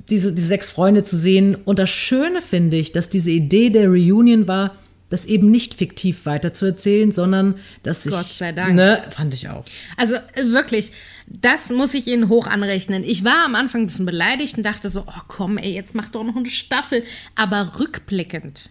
diese, 0.10 0.34
die 0.34 0.42
sechs 0.42 0.72
Freunde 0.72 1.04
zu 1.04 1.18
sehen. 1.18 1.56
Und 1.66 1.80
das 1.80 1.90
Schöne 1.90 2.42
finde 2.42 2.78
ich, 2.78 2.92
dass 2.92 3.10
diese 3.10 3.32
Idee 3.32 3.70
der 3.70 3.90
Reunion 3.90 4.48
war, 4.48 4.76
das 5.12 5.26
eben 5.26 5.52
nicht 5.52 5.74
fiktiv 5.74 6.26
weiterzuerzählen, 6.26 7.12
sondern 7.12 7.56
dass 7.84 8.04
sich, 8.04 8.14
Gott 8.14 8.28
sei 8.28 8.54
Dank. 8.54 8.76
ne, 8.76 9.04
fand 9.10 9.34
ich 9.34 9.50
auch. 9.50 9.66
Also 9.98 10.16
äh, 10.16 10.46
wirklich, 10.46 10.94
das 11.28 11.70
muss 11.70 11.94
ich 11.94 12.08
Ihnen 12.08 12.30
hoch 12.30 12.48
anrechnen. 12.48 13.04
Ich 13.04 13.26
war 13.26 13.46
am 13.46 13.56
Anfang 13.56 13.82
ein 13.82 13.88
bisschen 13.88 14.06
beleidigt 14.06 14.58
und 14.58 14.64
dachte 14.64 14.90
so, 14.90 15.02
oh 15.06 15.22
komm, 15.28 15.58
ey, 15.58 15.74
jetzt 15.74 15.96
mach 15.96 16.10
doch 16.10 16.24
noch 16.24 16.38
eine 16.38 16.50
Staffel. 16.50 17.04
Aber 17.36 17.74
rückblickend 17.80 18.70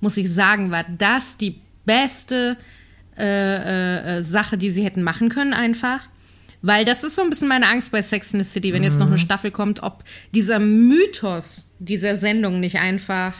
muss 0.00 0.16
ich 0.16 0.32
sagen, 0.32 0.70
war 0.70 0.84
das 0.98 1.36
die 1.36 1.60
beste 1.84 2.56
äh, 3.16 3.22
äh, 3.24 4.18
äh, 4.18 4.22
Sache, 4.22 4.56
die 4.58 4.70
sie 4.70 4.84
hätten 4.84 5.02
machen 5.02 5.28
können 5.28 5.52
einfach. 5.52 6.08
Weil 6.60 6.84
das 6.84 7.04
ist 7.04 7.14
so 7.14 7.22
ein 7.22 7.30
bisschen 7.30 7.48
meine 7.48 7.68
Angst 7.68 7.92
bei 7.92 8.02
Sex 8.02 8.32
in 8.32 8.42
the 8.42 8.48
City, 8.48 8.72
wenn 8.72 8.82
jetzt 8.82 8.98
noch 8.98 9.06
eine 9.06 9.18
Staffel 9.18 9.50
kommt, 9.50 9.82
ob 9.82 10.02
dieser 10.34 10.58
Mythos 10.58 11.70
dieser 11.78 12.16
Sendung 12.16 12.58
nicht 12.60 12.76
einfach 12.80 13.32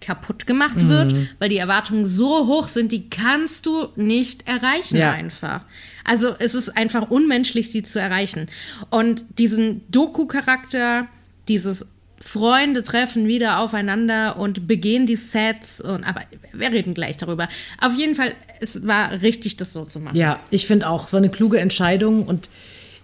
kaputt 0.00 0.46
gemacht 0.46 0.86
wird, 0.88 1.14
weil 1.38 1.48
die 1.48 1.56
Erwartungen 1.56 2.04
so 2.04 2.46
hoch 2.46 2.68
sind, 2.68 2.92
die 2.92 3.08
kannst 3.08 3.66
du 3.66 3.88
nicht 3.96 4.46
erreichen 4.46 4.98
Ja. 4.98 5.12
einfach. 5.12 5.62
Also 6.04 6.34
es 6.38 6.54
ist 6.54 6.76
einfach 6.76 7.08
unmenschlich, 7.10 7.70
sie 7.70 7.82
zu 7.82 7.98
erreichen. 8.00 8.46
Und 8.90 9.24
diesen 9.38 9.90
Doku-Charakter, 9.90 11.06
dieses 11.48 11.86
Freunde 12.20 12.82
treffen 12.82 13.26
wieder 13.26 13.60
aufeinander 13.60 14.38
und 14.38 14.66
begehen 14.66 15.06
die 15.06 15.16
Sets 15.16 15.80
und 15.80 16.02
aber 16.04 16.22
wir 16.52 16.72
reden 16.72 16.94
gleich 16.94 17.16
darüber. 17.16 17.48
Auf 17.80 17.94
jeden 17.94 18.14
Fall, 18.14 18.32
es 18.60 18.86
war 18.86 19.20
richtig, 19.22 19.56
das 19.56 19.72
so 19.72 19.84
zu 19.84 20.00
machen. 20.00 20.16
Ja, 20.16 20.40
ich 20.50 20.66
finde 20.66 20.88
auch, 20.88 21.04
es 21.04 21.12
war 21.12 21.18
eine 21.18 21.28
kluge 21.28 21.58
Entscheidung 21.58 22.26
und 22.26 22.48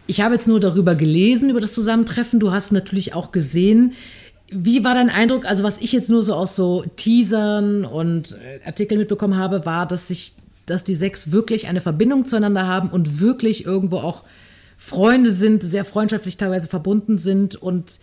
ich 0.07 0.21
habe 0.21 0.35
jetzt 0.35 0.49
nur 0.49 0.61
darüber 0.61 0.95
gelesen, 0.95 1.51
über 1.51 1.61
das 1.61 1.75
Zusammentreffen. 1.75 2.41
Du 2.41 2.51
hast 2.53 2.73
natürlich 2.73 3.15
auch 3.15 3.33
gesehen. 3.33 3.93
Wie 4.51 4.83
war 4.83 4.95
dein 4.95 5.11
Eindruck? 5.11 5.45
Also, 5.45 5.63
was 5.63 5.79
ich 5.79 5.93
jetzt 5.93 6.11
nur 6.11 6.23
so 6.23 6.35
aus 6.35 6.57
so 6.57 6.85
Teasern 6.97 7.85
und 7.85 8.33
äh, 8.33 8.67
Artikeln 8.67 8.99
mitbekommen 8.99 9.37
habe, 9.37 9.65
war, 9.65 9.87
dass 9.87 10.09
sich, 10.09 10.35
dass 10.67 10.85
die 10.85 10.95
sechs 10.95 11.33
wirklich 11.33 11.69
eine 11.69 11.81
Verbindung 11.81 12.27
zueinander 12.27 12.67
haben 12.67 12.91
und 12.91 13.21
wirklich 13.21 13.65
irgendwo 13.65 13.99
auch 13.99 14.25
Freunde 14.77 15.31
sind, 15.31 15.63
sehr 15.63 15.85
freundschaftlich 15.85 16.37
teilweise 16.37 16.67
verbunden 16.67 17.17
sind 17.17 17.55
und 17.55 18.01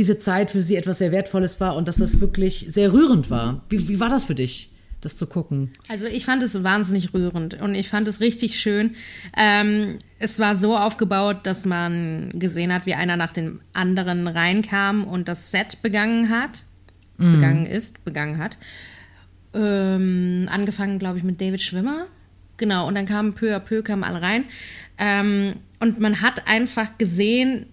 diese 0.00 0.18
Zeit 0.18 0.50
für 0.50 0.62
sie 0.62 0.76
etwas 0.76 0.96
sehr 0.96 1.12
Wertvolles 1.12 1.60
war 1.60 1.76
und 1.76 1.86
dass 1.86 1.96
das 1.96 2.22
wirklich 2.22 2.64
sehr 2.68 2.90
rührend 2.90 3.28
war. 3.28 3.60
Wie, 3.68 3.86
wie 3.86 4.00
war 4.00 4.08
das 4.08 4.24
für 4.24 4.34
dich, 4.34 4.70
das 5.02 5.18
zu 5.18 5.26
gucken? 5.26 5.72
Also 5.88 6.06
ich 6.06 6.24
fand 6.24 6.42
es 6.42 6.64
wahnsinnig 6.64 7.12
rührend 7.12 7.60
und 7.60 7.74
ich 7.74 7.90
fand 7.90 8.08
es 8.08 8.22
richtig 8.22 8.58
schön. 8.58 8.96
Ähm, 9.36 9.98
es 10.18 10.38
war 10.38 10.56
so 10.56 10.74
aufgebaut, 10.74 11.40
dass 11.42 11.66
man 11.66 12.30
gesehen 12.32 12.72
hat, 12.72 12.86
wie 12.86 12.94
einer 12.94 13.18
nach 13.18 13.34
dem 13.34 13.60
anderen 13.74 14.26
reinkam 14.26 15.04
und 15.04 15.28
das 15.28 15.50
Set 15.50 15.82
begangen 15.82 16.30
hat, 16.30 16.64
begangen 17.18 17.66
ist, 17.66 18.02
begangen 18.02 18.38
hat. 18.38 18.56
Ähm, 19.52 20.48
angefangen, 20.50 20.98
glaube 20.98 21.18
ich, 21.18 21.24
mit 21.24 21.42
David 21.42 21.60
Schwimmer. 21.60 22.06
Genau, 22.56 22.88
und 22.88 22.94
dann 22.94 23.04
kamen 23.04 23.34
peu 23.34 23.54
à 23.54 23.58
peu, 23.58 23.82
kamen 23.82 24.04
alle 24.04 24.22
rein. 24.22 24.44
Ähm, 24.96 25.56
und 25.78 26.00
man 26.00 26.22
hat 26.22 26.48
einfach 26.48 26.96
gesehen, 26.96 27.66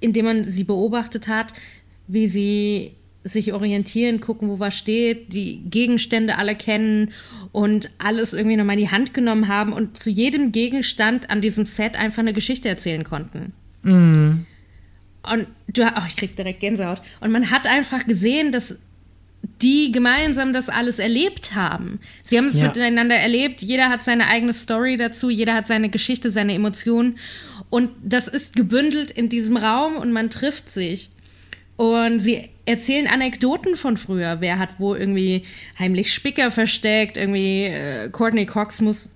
indem 0.00 0.24
man 0.26 0.44
sie 0.44 0.64
beobachtet 0.64 1.28
hat, 1.28 1.54
wie 2.06 2.28
sie 2.28 2.92
sich 3.24 3.52
orientieren, 3.52 4.20
gucken, 4.20 4.48
wo 4.48 4.58
was 4.58 4.76
steht, 4.76 5.32
die 5.32 5.60
Gegenstände 5.68 6.38
alle 6.38 6.54
kennen 6.54 7.10
und 7.52 7.90
alles 7.98 8.32
irgendwie 8.32 8.56
nochmal 8.56 8.76
in 8.78 8.84
die 8.84 8.90
Hand 8.90 9.12
genommen 9.12 9.48
haben 9.48 9.72
und 9.72 9.96
zu 9.98 10.08
jedem 10.08 10.52
Gegenstand 10.52 11.28
an 11.28 11.40
diesem 11.42 11.66
Set 11.66 11.96
einfach 11.96 12.20
eine 12.20 12.32
Geschichte 12.32 12.68
erzählen 12.68 13.04
konnten. 13.04 13.52
Und 13.84 15.46
du, 15.68 15.82
oh, 15.82 16.02
ich 16.08 16.16
krieg 16.16 16.36
direkt 16.36 16.60
Gänsehaut. 16.60 17.02
Und 17.20 17.30
man 17.32 17.50
hat 17.50 17.66
einfach 17.66 18.06
gesehen, 18.06 18.52
dass 18.52 18.78
die 19.62 19.92
gemeinsam 19.92 20.52
das 20.52 20.68
alles 20.68 20.98
erlebt 20.98 21.54
haben. 21.54 22.00
Sie 22.22 22.38
haben 22.38 22.46
es 22.46 22.56
Ja. 22.56 22.66
miteinander 22.68 23.16
erlebt. 23.16 23.62
Jeder 23.62 23.88
hat 23.88 24.02
seine 24.02 24.26
eigene 24.28 24.52
Story 24.52 24.96
dazu. 24.96 25.30
Jeder 25.30 25.54
hat 25.54 25.66
seine 25.66 25.90
Geschichte, 25.90 26.30
seine 26.30 26.54
Emotionen. 26.54 27.18
Und 27.70 27.90
das 28.02 28.28
ist 28.28 28.56
gebündelt 28.56 29.10
in 29.10 29.28
diesem 29.28 29.56
Raum 29.56 29.96
und 29.96 30.12
man 30.12 30.30
trifft 30.30 30.70
sich. 30.70 31.10
Und 31.76 32.20
sie 32.20 32.48
erzählen 32.66 33.06
Anekdoten 33.06 33.76
von 33.76 33.96
früher. 33.96 34.38
Wer 34.40 34.58
hat 34.58 34.70
wo 34.78 34.94
irgendwie 34.94 35.44
heimlich 35.78 36.12
Spicker 36.12 36.50
versteckt? 36.50 37.16
Irgendwie 37.16 37.64
äh, 37.64 38.08
Courtney 38.10 38.46
Cox 38.46 38.80
muss. 38.80 39.10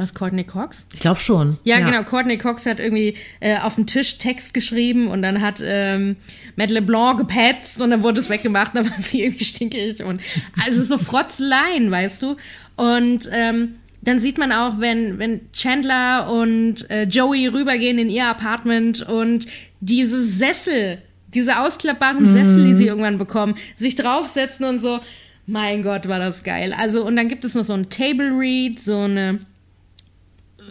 Was, 0.00 0.14
Courtney 0.14 0.44
Cox? 0.44 0.86
Ich 0.94 1.00
glaube 1.00 1.20
schon. 1.20 1.58
Ja, 1.64 1.80
genau. 1.80 2.02
Courtney 2.04 2.38
Cox 2.38 2.64
hat 2.64 2.80
irgendwie 2.80 3.18
äh, 3.40 3.58
auf 3.58 3.74
dem 3.74 3.86
Tisch 3.86 4.16
Text 4.16 4.54
geschrieben 4.54 5.08
und 5.08 5.20
dann 5.20 5.42
hat 5.42 5.60
ähm, 5.62 6.16
Matt 6.56 6.70
LeBlanc 6.70 7.18
gepetzt 7.18 7.82
und 7.82 7.90
dann 7.90 8.02
wurde 8.02 8.20
es 8.20 8.30
weggemacht, 8.30 8.70
dann 8.74 8.90
war 8.90 8.98
sie 8.98 9.24
irgendwie 9.24 9.44
stinkig 9.44 10.02
und 10.02 10.22
also 10.64 10.82
so 10.82 10.96
Frotzeleien, 10.96 11.90
weißt 11.90 12.22
du. 12.22 12.36
Und 12.76 13.28
ähm, 13.30 13.74
dann 14.02 14.18
sieht 14.18 14.38
man 14.38 14.52
auch, 14.52 14.80
wenn, 14.80 15.18
wenn 15.18 15.52
Chandler 15.52 16.30
und 16.30 16.90
äh, 16.90 17.04
Joey 17.04 17.48
rübergehen 17.48 17.98
in 17.98 18.08
ihr 18.08 18.26
Apartment 18.26 19.02
und 19.02 19.46
diese 19.80 20.24
Sessel, 20.24 20.98
diese 21.34 21.60
ausklappbaren 21.60 22.28
Sessel, 22.28 22.64
die 22.66 22.74
sie 22.74 22.86
irgendwann 22.86 23.18
bekommen, 23.18 23.56
sich 23.76 23.96
draufsetzen 23.96 24.64
und 24.66 24.78
so, 24.78 25.00
mein 25.46 25.82
Gott, 25.82 26.08
war 26.08 26.18
das 26.18 26.44
geil. 26.44 26.74
Also, 26.76 27.04
und 27.04 27.16
dann 27.16 27.28
gibt 27.28 27.44
es 27.44 27.54
noch 27.54 27.64
so 27.64 27.72
ein 27.72 27.90
Table 27.90 28.30
Read, 28.38 28.80
so 28.80 29.00
eine 29.00 29.40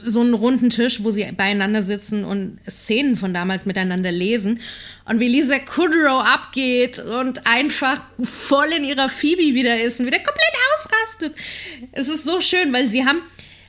so 0.04 0.22
einen 0.22 0.34
runden 0.34 0.70
Tisch, 0.70 1.04
wo 1.04 1.12
sie 1.12 1.30
beieinander 1.36 1.84
sitzen 1.84 2.24
und 2.24 2.60
Szenen 2.70 3.18
von 3.18 3.34
damals 3.34 3.66
miteinander 3.66 4.12
lesen. 4.12 4.60
Und 5.06 5.20
wie 5.20 5.28
Lisa 5.28 5.60
Kudrow 5.60 6.24
abgeht 6.24 7.00
und 7.00 7.46
einfach 7.46 8.02
voll 8.24 8.68
in 8.78 8.84
ihrer 8.84 9.10
Phoebe 9.10 9.54
wieder 9.56 9.82
ist 9.82 10.00
und 10.00 10.06
wieder 10.06 10.20
komplett 10.20 10.54
ausrastet. 11.10 11.36
Es 11.92 12.08
ist 12.08 12.24
so 12.24 12.42
schön, 12.42 12.72
weil 12.74 12.88
sie 12.88 13.06
haben, 13.06 13.22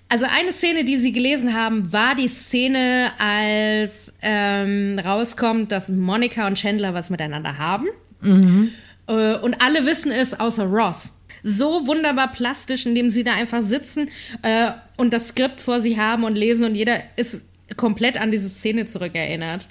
also 0.09 0.26
eine 0.29 0.53
Szene, 0.53 0.85
die 0.85 0.98
sie 0.98 1.12
gelesen 1.12 1.55
haben, 1.55 1.92
war 1.92 2.14
die 2.14 2.29
Szene, 2.29 3.12
als 3.18 4.18
ähm, 4.22 4.98
rauskommt, 4.98 5.72
dass 5.72 5.88
Monica 5.88 6.46
und 6.46 6.59
Chandler 6.59 6.94
was 6.94 7.11
miteinander 7.11 7.59
haben. 7.59 7.87
Äh, 9.07 9.37
und 9.38 9.61
alle 9.62 9.87
wissen 9.87 10.12
es, 10.12 10.38
außer 10.38 10.64
Ross. 10.64 11.16
So 11.42 11.87
wunderbar 11.87 12.33
plastisch, 12.33 12.85
indem 12.85 13.09
sie 13.09 13.24
da 13.24 13.33
einfach 13.35 13.62
sitzen 13.62 14.11
äh, 14.42 14.72
und 14.96 15.12
das 15.12 15.29
Skript 15.29 15.62
vor 15.62 15.81
sich 15.81 15.96
haben 15.96 16.24
und 16.24 16.37
lesen 16.37 16.64
und 16.64 16.74
jeder 16.74 17.00
ist 17.16 17.44
komplett 17.76 18.20
an 18.20 18.31
diese 18.31 18.50
Szene 18.50 18.85
zurückerinnert. 18.85 19.66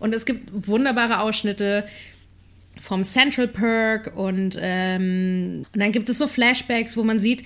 Und 0.00 0.12
es 0.14 0.26
gibt 0.26 0.48
wunderbare 0.66 1.20
Ausschnitte 1.20 1.84
vom 2.82 3.04
Central 3.04 3.46
Perk 3.46 4.12
und, 4.16 4.58
ähm, 4.60 5.64
und 5.72 5.80
dann 5.80 5.92
gibt 5.92 6.08
es 6.08 6.18
so 6.18 6.26
Flashbacks, 6.26 6.96
wo 6.96 7.04
man 7.04 7.20
sieht, 7.20 7.44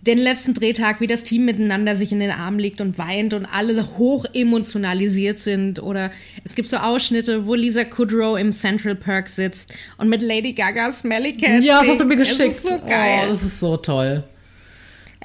den 0.00 0.16
letzten 0.16 0.54
Drehtag, 0.54 1.02
wie 1.02 1.06
das 1.06 1.22
Team 1.22 1.44
miteinander 1.44 1.96
sich 1.96 2.12
in 2.12 2.20
den 2.20 2.30
Armen 2.30 2.58
liegt 2.58 2.80
und 2.80 2.96
weint 2.96 3.34
und 3.34 3.44
alle 3.44 3.98
hoch 3.98 4.24
emotionalisiert 4.32 5.38
sind. 5.38 5.82
Oder 5.82 6.10
es 6.44 6.54
gibt 6.54 6.68
so 6.68 6.78
Ausschnitte, 6.78 7.46
wo 7.46 7.54
Lisa 7.54 7.84
Kudrow 7.84 8.38
im 8.38 8.52
Central 8.52 8.94
Park 8.94 9.28
sitzt 9.28 9.74
und 9.98 10.08
mit 10.08 10.22
Lady 10.22 10.54
Gaga 10.54 10.92
Smelly 10.92 11.36
Cat 11.36 11.62
Ja, 11.62 11.80
das 11.80 11.90
hast 11.90 12.00
du 12.00 12.06
mir 12.06 12.16
geschickt. 12.16 12.40
Es 12.40 12.56
ist 12.56 12.62
so 12.62 12.78
geil. 12.78 13.24
Oh, 13.24 13.28
das 13.28 13.42
ist 13.42 13.60
so 13.60 13.76
toll. 13.76 14.24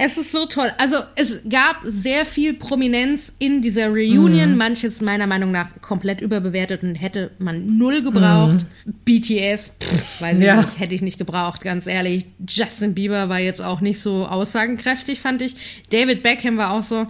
Es 0.02 0.18
ist 0.18 0.32
so 0.32 0.46
toll. 0.46 0.72
Also 0.78 0.98
es 1.16 1.42
gab 1.50 1.78
sehr 1.84 2.26
viel 2.26 2.54
Prominenz 2.54 3.34
in 3.38 3.62
dieser 3.62 3.90
Reunion. 3.90 4.56
Manches 4.58 5.02
meiner 5.02 5.28
Meinung 5.28 5.52
nach 5.52 5.68
komplett 5.82 6.22
überbewertet 6.22 6.84
und 6.84 6.96
hätte 6.96 7.32
man 7.38 7.78
null 7.78 8.02
gebraucht. 8.02 8.66
BTS, 9.06 9.76
pff, 9.82 10.22
weiß 10.22 10.38
ich 10.40 10.44
Ja. 10.46 10.62
nicht, 10.62 10.80
hätte 10.80 10.96
ich 10.96 11.02
nicht 11.02 11.18
gebraucht, 11.18 11.62
ganz 11.62 11.86
ehrlich. 11.86 12.26
Justin 12.48 12.94
Bieber 12.96 13.28
war 13.30 13.40
jetzt 13.40 13.62
auch 13.62 13.82
nicht 13.82 14.00
so 14.00 14.26
aussagenkräftig, 14.26 15.20
fand 15.20 15.42
ich. 15.42 15.56
David 15.92 16.24
Beckham 16.24 16.58
war 16.58 16.72
auch 16.72 16.84
so. 16.84 17.08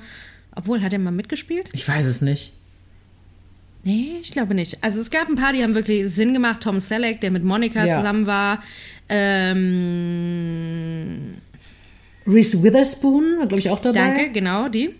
Obwohl, 0.56 0.82
hat 0.82 0.91
er 0.91 0.99
mal 0.99 1.12
mitgespielt? 1.12 1.69
Ich 1.73 1.88
weiß 1.88 2.06
es 2.08 2.21
nicht. 2.21 2.54
Nee, 3.84 4.13
ich 4.21 4.32
glaube 4.32 4.56
nicht. 4.56 4.84
Also 4.84 4.99
es 4.99 5.10
gab 5.10 5.30
ein 5.30 5.36
paar, 5.36 5.54
die 5.54 5.63
haben 5.63 5.73
wirklich 5.75 6.12
Sinn 6.13 6.34
gemacht. 6.34 6.62
Tom 6.62 6.80
Selleck, 6.82 7.21
der 7.21 7.32
mit 7.32 7.43
Monica 7.45 7.86
Ja. 7.86 7.97
zusammen 7.97 8.25
war. 8.25 8.62
Ähm, 10.39 11.36
Reese 12.29 12.61
Witherspoon 12.63 13.37
war, 13.39 13.47
glaube 13.47 13.59
ich, 13.59 13.69
auch 13.69 13.79
dabei. 13.79 13.99
Danke, 13.99 14.31
genau, 14.31 14.67
die. 14.69 14.95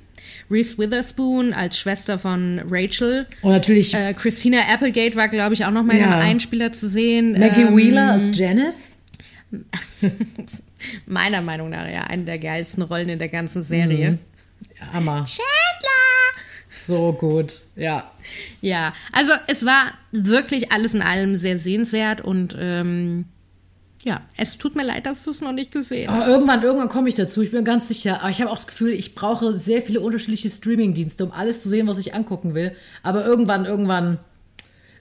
Reese 0.52 0.78
Witherspoon 0.80 1.54
als 1.54 1.78
Schwester 1.78 2.18
von 2.18 2.60
Rachel. 2.70 3.28
Und 3.44 3.52
natürlich 3.52 3.94
Äh, 3.94 4.14
Christina 4.16 4.62
Applegate 4.68 5.16
war, 5.16 5.28
glaube 5.28 5.54
ich, 5.54 5.64
auch 5.66 5.72
noch 5.72 5.84
mal 5.84 5.96
Ja. 5.98 6.06
im 6.06 6.12
Einspieler 6.28 6.72
zu 6.72 6.90
sehen. 6.90 7.40
Maggie 7.40 7.62
Ähm, 7.62 7.78
Wheeler 7.78 8.12
als 8.14 8.36
Janice. 8.38 8.98
Meiner 11.06 11.42
Meinung 11.42 11.70
nach, 11.70 11.88
ja, 11.88 12.02
eine 12.02 12.24
der 12.24 12.40
geilsten 12.40 12.84
Rollen 12.84 13.10
in 13.10 13.20
der 13.20 13.30
ganzen 13.30 13.64
Serie. 13.64 14.18
Hammer. 14.94 15.26
Chandler! 15.26 16.44
So 16.86 17.14
gut. 17.14 17.62
Ja. 17.76 18.12
Ja, 18.62 18.94
also 19.12 19.34
es 19.48 19.66
war 19.66 19.92
wirklich 20.12 20.72
alles 20.72 20.94
in 20.94 21.02
allem 21.02 21.36
sehr 21.38 21.60
sehenswert 21.60 22.22
und 22.22 22.56
ähm, 22.60 23.26
ja, 24.06 24.22
es 24.38 24.58
tut 24.58 24.76
mir 24.76 24.84
leid, 24.86 25.06
dass 25.06 25.24
du 25.26 25.32
es 25.32 25.42
noch 25.42 25.52
nicht 25.52 25.72
gesehen 25.72 26.10
hast. 26.10 26.22
Aber 26.24 26.28
irgendwann, 26.32 26.64
irgendwann 26.64 26.90
komme 26.90 27.10
ich 27.10 27.16
dazu, 27.16 27.42
ich 27.42 27.52
bin 27.52 27.66
ganz 27.66 27.88
sicher. 27.90 28.22
Aber 28.22 28.30
ich 28.30 28.40
habe 28.42 28.50
auch 28.50 28.56
das 28.56 28.68
Gefühl, 28.68 28.92
ich 28.92 29.14
brauche 29.14 29.60
sehr 29.60 29.82
viele 29.82 30.00
unterschiedliche 30.00 30.50
Streaming-Dienste, 30.50 31.26
um 31.26 31.32
alles 31.32 31.62
zu 31.64 31.70
sehen, 31.70 31.88
was 31.88 31.98
ich 31.98 32.14
angucken 32.14 32.54
will. 32.56 32.72
Aber 33.04 33.26
irgendwann, 33.26 33.66
irgendwann, 33.66 34.20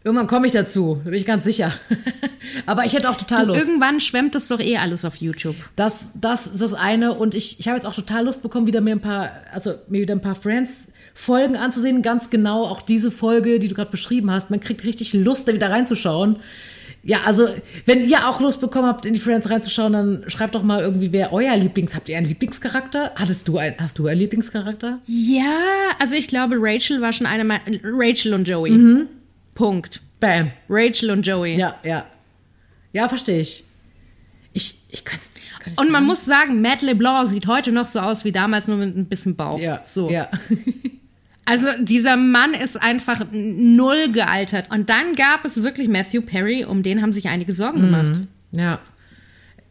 irgendwann 0.03 0.27
komme 0.27 0.47
ich 0.47 0.53
dazu, 0.53 1.01
da 1.05 1.11
bin 1.11 1.21
ich 1.21 1.27
ganz 1.27 1.45
sicher. 1.45 1.73
Aber 2.67 2.87
ich 2.87 2.93
hätte 2.93 3.09
auch 3.09 3.17
total 3.17 3.47
Du, 3.47 3.53
Lust. 3.53 3.61
irgendwann 3.61 4.01
schwemmt 4.01 4.35
das 4.35 4.49
doch 4.49 4.59
eh 4.59 4.79
alles 4.79 5.05
auf 5.05 5.17
YouTube. 5.17 5.55
Das, 5.77 6.11
das 6.21 6.49
ist 6.49 6.61
das 6.61 6.75
eine. 6.75 7.15
Und 7.15 7.37
ich, 7.37 7.61
ich 7.61 7.69
habe 7.69 7.77
jetzt 7.77 7.87
auch 7.87 7.95
total 7.95 8.25
Lust 8.25 8.43
bekommen, 8.43 8.67
wieder 8.67 8.81
mir 8.81 8.93
ein 8.97 9.01
paar, 9.01 9.31
also 9.53 9.75
mir 9.89 10.01
wieder 10.01 10.15
ein 10.17 10.21
paar 10.23 10.35
Friends-Folgen 10.35 11.57
anzusehen. 11.57 12.03
Ganz 12.03 12.31
genau 12.31 12.65
auch 12.65 12.83
diese 12.83 13.13
Folge, 13.13 13.61
die 13.61 13.69
du 13.69 13.77
gerade 13.77 13.93
beschrieben 13.93 14.31
hast. 14.33 14.51
Man 14.51 14.59
kriegt 14.61 14.83
richtig 14.83 15.13
Lust, 15.13 15.47
da 15.47 15.55
wieder 15.55 15.71
reinzuschauen. 15.71 16.37
Ja, 17.03 17.23
also, 17.25 17.49
wenn 17.87 18.07
ihr 18.09 18.29
auch 18.29 18.41
Lust 18.41 18.61
bekommen 18.61 18.87
habt, 18.87 19.07
in 19.07 19.15
die 19.15 19.21
Friends 19.21 19.49
reinzuschauen, 19.49 19.93
dann 19.93 20.25
schreibt 20.29 20.55
doch 20.55 20.63
mal 20.63 20.81
irgendwie, 20.81 21.13
wer 21.13 21.33
euer 21.33 21.57
Lieblings, 21.57 21.95
habt 21.95 22.09
ihr 22.09 22.17
einen 22.17 22.27
Lieblingscharakter? 22.27 23.13
Hattest 23.15 23.49
du 23.49 23.57
ein, 23.57 23.75
hast 23.79 23.99
du 23.99 24.07
einen 24.09 24.21
Lieblingscharakter? 24.21 24.99
Ja, 25.07 25.55
also 25.99 26.15
ich 26.17 26.29
glaube, 26.29 26.57
Rachel 26.59 27.01
war 27.01 27.13
schon 27.13 27.27
eine 27.27 27.45
meiner. 27.45 27.63
Rachel 27.83 28.35
und 28.35 28.49
Joey. 28.49 29.07
Punkt. 29.55 30.01
Bam. 30.21 30.51
Rachel 30.69 31.11
und 31.11 31.27
Joey. 31.27 31.57
Ja, 31.57 31.77
ja. 31.85 32.05
Ja, 32.93 33.09
verstehe 33.09 33.41
ich. 33.41 33.65
Ich, 34.53 34.83
ich 34.89 35.05
kann 35.05 35.21
es. 35.21 35.33
Und 35.79 35.91
man 35.91 36.05
muss 36.05 36.25
sagen, 36.25 36.61
Matt 36.61 36.83
LeBlanc 36.83 37.29
sieht 37.29 37.47
heute 37.47 37.71
noch 37.71 37.87
so 37.87 38.01
aus 38.01 38.25
wie 38.25 38.33
damals, 38.33 38.67
nur 38.67 38.79
mit 38.79 38.97
ein 38.97 39.07
bisschen 39.07 39.37
Bauch. 39.37 39.59
Ja, 39.59 39.83
so. 39.85 40.11
Ja. 40.11 40.29
Also 41.49 41.69
dieser 41.81 42.19
Mann 42.19 42.53
ist 42.53 42.81
einfach 42.81 43.25
null 43.33 44.13
gealtert. 44.13 44.67
Und 44.71 44.91
dann 44.91 45.15
gab 45.15 45.47
es 45.47 45.63
wirklich 45.63 45.89
Matthew 45.89 46.21
Perry, 46.21 46.65
um 46.65 46.83
den 46.83 47.01
haben 47.01 47.13
sich 47.13 47.29
einige 47.29 47.55
Sorgen 47.55 47.81
gemacht. 47.81 48.21
ja. 48.53 48.81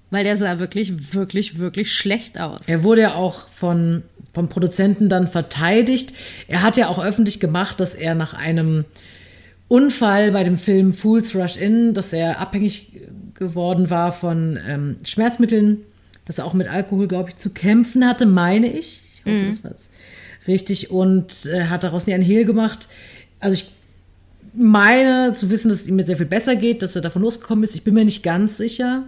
Weil 0.10 0.24
der 0.24 0.38
sah 0.38 0.58
wirklich, 0.58 1.14
wirklich, 1.14 1.60
wirklich 1.60 1.94
schlecht 1.94 2.40
aus. 2.40 2.70
Er 2.70 2.82
wurde 2.84 3.02
ja 3.02 3.16
auch 3.16 3.50
von, 3.50 4.04
vom 4.34 4.48
Produzenten 4.48 5.10
dann 5.10 5.28
verteidigt. 5.28 6.14
Er 6.48 6.62
hat 6.62 6.78
ja 6.78 6.88
auch 6.88 7.04
öffentlich 7.04 7.42
gemacht, 7.42 7.82
dass 7.82 7.94
er 7.94 8.16
nach 8.16 8.34
einem 8.34 8.86
Unfall 9.68 10.32
bei 10.32 10.46
dem 10.46 10.58
Film 10.58 10.94
Fools 10.94 11.36
Rush 11.36 11.58
In, 11.58 11.94
dass 11.94 12.14
er 12.14 12.40
abhängig 12.40 13.02
geworden 13.34 13.90
war 13.90 14.14
von 14.14 14.58
ähm, 14.66 14.96
Schmerzmitteln, 15.04 15.80
dass 16.24 16.38
er 16.38 16.46
auch 16.46 16.54
mit 16.54 16.70
Alkohol, 16.70 17.10
glaube 17.10 17.30
ich, 17.30 17.36
zu 17.36 17.50
kämpfen 17.50 18.08
hatte, 18.08 18.26
meine 18.26 18.72
ich. 18.72 19.02
Ich 19.14 19.22
hoffe, 19.26 19.46
das 19.50 19.64
war 19.66 19.72
jetzt 19.72 19.92
richtig. 20.48 20.92
Und 20.92 21.46
äh, 21.46 21.66
hat 21.66 21.84
daraus 21.84 22.08
nie 22.08 22.14
einen 22.14 22.24
Hehl 22.24 22.46
gemacht. 22.46 22.88
Also 23.40 23.54
ich 23.56 23.70
meine 24.54 25.34
zu 25.34 25.50
wissen, 25.50 25.70
dass 25.70 25.82
es 25.82 25.88
ihm 25.88 25.98
jetzt 26.00 26.08
sehr 26.08 26.18
viel 26.18 26.26
besser 26.26 26.56
geht, 26.56 26.82
dass 26.82 26.96
er 26.96 27.02
davon 27.02 27.22
losgekommen 27.22 27.64
ist. 27.64 27.76
Ich 27.76 27.84
bin 27.84 27.94
mir 27.94 28.06
nicht 28.06 28.24
ganz 28.24 28.58
sicher. 28.58 29.04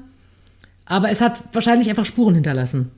Aber 0.86 1.12
es 1.12 1.22
hat 1.22 1.40
wahrscheinlich 1.54 1.90
einfach 1.90 2.06
Spuren 2.06 2.36
hinterlassen. 2.36 2.92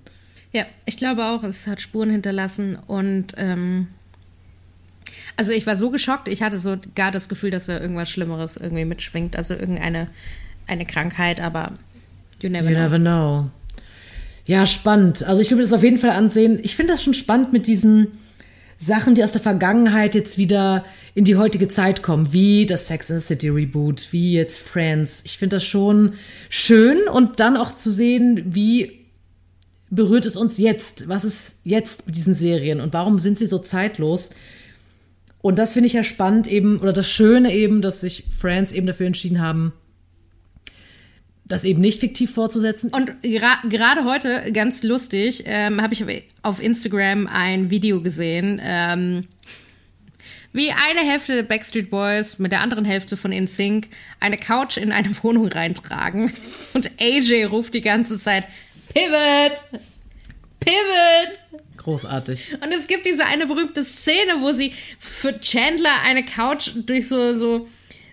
Ja, 0.54 0.66
ich 0.86 0.98
glaube 0.98 1.26
auch, 1.26 1.44
es 1.44 1.68
hat 1.68 1.82
Spuren 1.82 2.10
hinterlassen 2.10 2.78
und 2.88 3.28
ähm, 3.38 3.88
also 5.38 5.54
ich 5.54 5.66
war 5.66 5.78
so 5.78 5.90
geschockt, 5.92 6.28
ich 6.28 6.42
hatte 6.42 6.60
so 6.60 6.76
gar 6.96 7.12
das 7.12 7.30
Gefühl, 7.30 7.52
dass 7.52 7.68
da 7.68 7.80
irgendwas 7.80 8.10
Schlimmeres 8.10 8.58
irgendwie 8.58 8.86
mitschwingt, 8.86 9.36
also 9.38 9.54
irgendeine 9.54 10.08
eine 10.68 10.86
Krankheit, 10.86 11.40
aber 11.40 11.74
you 12.42 12.50
never 12.50 12.70
You 12.70 12.76
know. 12.76 12.84
never 12.84 13.00
know. 13.00 13.50
Ja, 14.46 14.66
spannend. 14.66 15.24
Also 15.24 15.42
ich 15.42 15.50
würde 15.52 15.64
das 15.64 15.74
auf 15.74 15.84
jeden 15.84 15.98
Fall 15.98 16.12
ansehen. 16.12 16.60
Ich 16.64 16.76
finde 16.76 16.94
das 16.94 17.04
schon 17.04 17.14
spannend 17.14 17.54
mit 17.54 17.68
diesen 17.68 18.08
Sachen, 18.82 19.14
die 19.14 19.24
aus 19.24 19.32
der 19.32 19.42
Vergangenheit 19.42 20.16
jetzt 20.16 20.40
wieder 20.40 20.84
in 21.14 21.24
die 21.24 21.36
heutige 21.36 21.68
Zeit 21.68 22.02
kommen, 22.02 22.34
wie 22.34 22.66
das 22.66 22.88
Sex 22.88 23.12
and 23.12 23.22
the 23.22 23.26
City 23.26 23.50
Reboot, 23.50 24.08
wie 24.12 24.34
jetzt 24.34 24.60
Friends. 24.60 25.22
Ich 25.24 25.38
finde 25.38 25.58
das 25.58 25.66
schon 25.66 26.14
schön 26.50 27.08
und 27.08 27.40
dann 27.40 27.58
auch 27.58 27.76
zu 27.76 27.92
sehen, 27.92 28.42
wie 28.56 29.06
berührt 29.92 30.26
es 30.26 30.36
uns 30.36 30.58
jetzt? 30.58 31.08
Was 31.08 31.24
ist 31.24 31.60
jetzt 31.64 32.08
mit 32.08 32.16
diesen 32.16 32.34
Serien 32.34 32.82
und 32.82 32.92
warum 32.92 33.20
sind 33.20 33.38
sie 33.38 33.46
so 33.46 33.60
zeitlos? 33.60 34.32
Und 35.44 35.60
das 35.60 35.74
finde 35.74 35.88
ich 35.88 35.94
ja 35.94 36.04
spannend 36.04 36.48
eben, 36.48 36.80
oder 36.80 36.94
das 36.94 37.10
Schöne 37.10 37.54
eben, 37.54 37.84
dass 37.84 38.02
sich 38.02 38.26
Friends 38.40 38.72
eben 38.72 38.88
dafür 38.88 39.06
entschieden 39.06 39.42
haben, 39.42 39.74
das 41.52 41.64
eben 41.64 41.82
nicht 41.82 42.00
fiktiv 42.00 42.34
fortzusetzen. 42.34 42.92
Und 42.92 43.12
gra 43.22 43.60
gerade 43.70 44.06
heute, 44.06 44.52
ganz 44.54 44.84
lustig, 44.84 45.44
ähm, 45.46 45.82
habe 45.82 45.94
ich 45.94 46.04
auf 46.42 46.62
Instagram 46.62 47.28
ein 47.28 47.70
Video 47.70 48.02
gesehen, 48.02 48.62
ähm, 48.64 49.28
wie 50.54 50.72
eine 50.72 51.02
Hälfte 51.02 51.36
der 51.36 51.44
Backstreet 51.44 51.90
Boys 51.90 52.40
mit 52.40 52.52
der 52.52 52.62
anderen 52.62 52.86
Hälfte 52.86 53.16
von 53.16 53.32
InSync 53.32 53.88
eine 54.20 54.38
Couch 54.38 54.78
in 54.78 54.92
eine 54.92 55.10
Wohnung 55.24 55.48
reintragen. 55.48 56.32
Und 56.74 56.92
AJ 57.00 57.46
ruft 57.46 57.74
die 57.74 57.82
ganze 57.82 58.20
Zeit, 58.20 58.46
Pivot! 58.94 59.64
Pivot! 60.60 61.62
Großartig. 61.78 62.58
Und 62.62 62.72
es 62.72 62.88
gibt 62.88 63.06
diese 63.06 63.26
eine 63.26 63.48
berühmte 63.48 63.84
Szene, 63.84 64.42
wo 64.42 64.52
sie 64.52 64.74
für 65.00 65.40
Chandler 65.40 66.02
eine 66.04 66.24
Couch 66.24 66.72
durch 66.76 67.08
so, 67.08 67.36
so, 67.36 67.68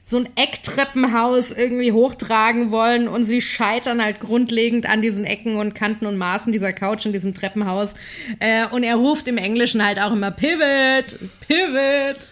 so 0.08 0.16
ein 0.16 0.28
Ecktreppenhaus 0.36 1.50
irgendwie 1.50 1.92
hochtragen 1.92 2.70
wollen 2.70 3.08
und 3.08 3.24
sie 3.24 3.42
scheitern 3.42 4.02
halt 4.02 4.20
grundlegend 4.20 4.88
an 4.88 5.02
diesen 5.02 5.24
Ecken 5.24 5.56
und 5.56 5.74
Kanten 5.74 6.06
und 6.06 6.16
Maßen 6.16 6.50
dieser 6.50 6.72
Couch 6.72 7.04
in 7.04 7.12
diesem 7.12 7.34
Treppenhaus. 7.34 7.92
Äh, 8.40 8.66
und 8.68 8.84
er 8.84 8.96
ruft 8.96 9.28
im 9.28 9.36
Englischen 9.36 9.84
halt 9.84 10.00
auch 10.00 10.12
immer 10.12 10.30
Pivot, 10.30 11.18
Pivot. 11.46 12.26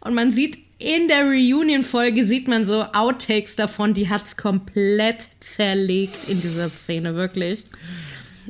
Und 0.00 0.12
man 0.12 0.32
sieht 0.32 0.58
in 0.78 1.08
der 1.08 1.22
Reunion-Folge 1.22 2.26
sieht 2.26 2.46
man 2.46 2.66
so 2.66 2.82
Outtakes 2.92 3.56
davon, 3.56 3.94
die 3.94 4.10
hat's 4.10 4.36
komplett 4.36 5.26
zerlegt 5.40 6.28
in 6.28 6.42
dieser 6.42 6.68
Szene, 6.68 7.14
wirklich. 7.14 7.64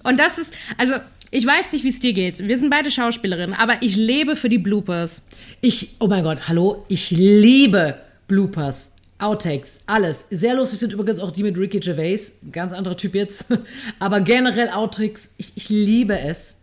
Und 0.02 0.18
das 0.18 0.38
ist, 0.38 0.52
also 0.78 0.94
ich 1.30 1.46
weiß 1.46 1.72
nicht, 1.74 1.84
wie 1.84 1.90
es 1.90 2.00
dir 2.00 2.12
geht. 2.12 2.40
Wir 2.40 2.58
sind 2.58 2.70
beide 2.70 2.90
Schauspielerinnen, 2.90 3.54
aber 3.54 3.82
ich 3.82 3.94
lebe 3.94 4.34
für 4.34 4.48
die 4.48 4.58
Bloopers. 4.58 5.22
Ich, 5.60 5.90
oh 6.00 6.08
mein 6.08 6.24
Gott, 6.24 6.48
hallo, 6.48 6.84
ich 6.88 7.12
liebe 7.12 8.03
Bloopers, 8.26 8.96
Outtakes, 9.18 9.80
alles. 9.86 10.26
Sehr 10.30 10.54
lustig 10.54 10.80
sind 10.80 10.92
übrigens 10.92 11.18
auch 11.20 11.30
die 11.30 11.42
mit 11.42 11.56
Ricky 11.56 11.80
Gervais, 11.80 12.32
ganz 12.52 12.72
anderer 12.72 12.96
Typ 12.96 13.14
jetzt. 13.14 13.46
Aber 13.98 14.20
generell 14.20 14.70
Outtakes, 14.70 15.30
ich, 15.36 15.52
ich 15.56 15.68
liebe 15.68 16.18
es. 16.18 16.60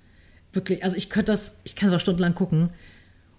Wirklich, 0.54 0.84
also 0.84 0.97
ich 0.97 1.10
könnte 1.10 1.32
das, 1.32 1.60
ich 1.63 1.76
kann 1.76 1.91
das 1.91 2.02
stundenlang 2.02 2.36
gucken. 2.36 2.69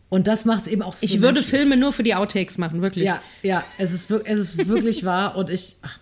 Und 0.09 0.27
das 0.27 0.45
macht 0.45 0.63
es 0.63 0.67
eben 0.67 0.83
auch 0.83 0.97
so. 0.97 1.05
Ich 1.05 1.21
würde 1.21 1.41
menschlich. 1.41 1.61
Filme 1.61 1.77
nur 1.77 1.93
für 1.93 2.03
die 2.03 2.15
Outtakes 2.15 2.59
machen, 2.59 2.83
wirklich. 2.83 3.07
Ja, 3.07 3.23
ja, 3.43 3.65
es 3.79 3.93
ist, 3.93 4.11
es 4.11 4.39
ist 4.39 4.69
wirklich 4.69 5.05
wahr 5.05 5.37
und 5.37 5.51
ich, 5.51 5.77
ach, 5.83 5.99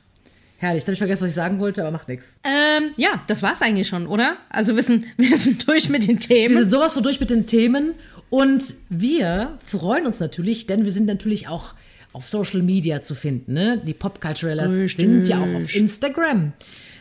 Herrlich, 0.61 0.83
habe 0.83 0.93
ich 0.93 0.99
vergessen, 0.99 1.23
was 1.23 1.31
ich 1.31 1.35
sagen 1.35 1.59
wollte, 1.59 1.81
aber 1.81 1.91
macht 1.91 2.07
nichts. 2.07 2.39
Ähm, 2.45 2.91
ja, 2.99 3.23
das 3.29 3.43
war's 3.43 3.63
eigentlich 3.63 3.89
schon, 3.89 4.07
oder? 4.07 4.37
Also 4.51 4.77
wir 4.77 4.83
sind, 4.83 5.07
wir 5.17 5.39
sind 5.39 5.67
durch 5.67 5.89
mit 5.89 6.07
den 6.07 6.21
Themen. 6.21 6.55
Wir 6.55 6.61
sind 6.63 6.71
sowas 6.71 6.93
von 6.93 7.03
durch 7.03 7.19
mit 7.19 7.31
den 7.31 7.47
Themen 7.47 7.95
und 8.29 8.75
wir 8.91 9.59
freuen 9.65 10.05
uns 10.05 10.21
natürlich, 10.21 10.67
denn 10.67 10.85
wir 10.85 10.93
sind 10.93 11.07
natürlich 11.07 11.49
auch 11.49 11.73
auf 12.13 12.27
Social 12.27 12.63
Media 12.63 13.03
zu 13.03 13.15
finden. 13.15 13.53
Ne? 13.53 13.81
Die 13.85 13.95
Popculturellas 13.95 14.71
sind 14.97 15.29
ja 15.29 15.39
auch 15.39 15.55
auf 15.55 15.75
Instagram. 15.75 16.53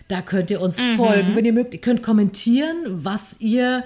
Da 0.07 0.21
könnt 0.21 0.49
ihr 0.51 0.61
uns 0.61 0.81
mhm. 0.81 0.95
folgen, 0.97 1.35
wenn 1.35 1.45
ihr 1.45 1.53
mögt. 1.53 1.73
Ihr 1.73 1.81
könnt 1.81 2.01
kommentieren, 2.03 2.77
was 2.87 3.37
ihr 3.39 3.83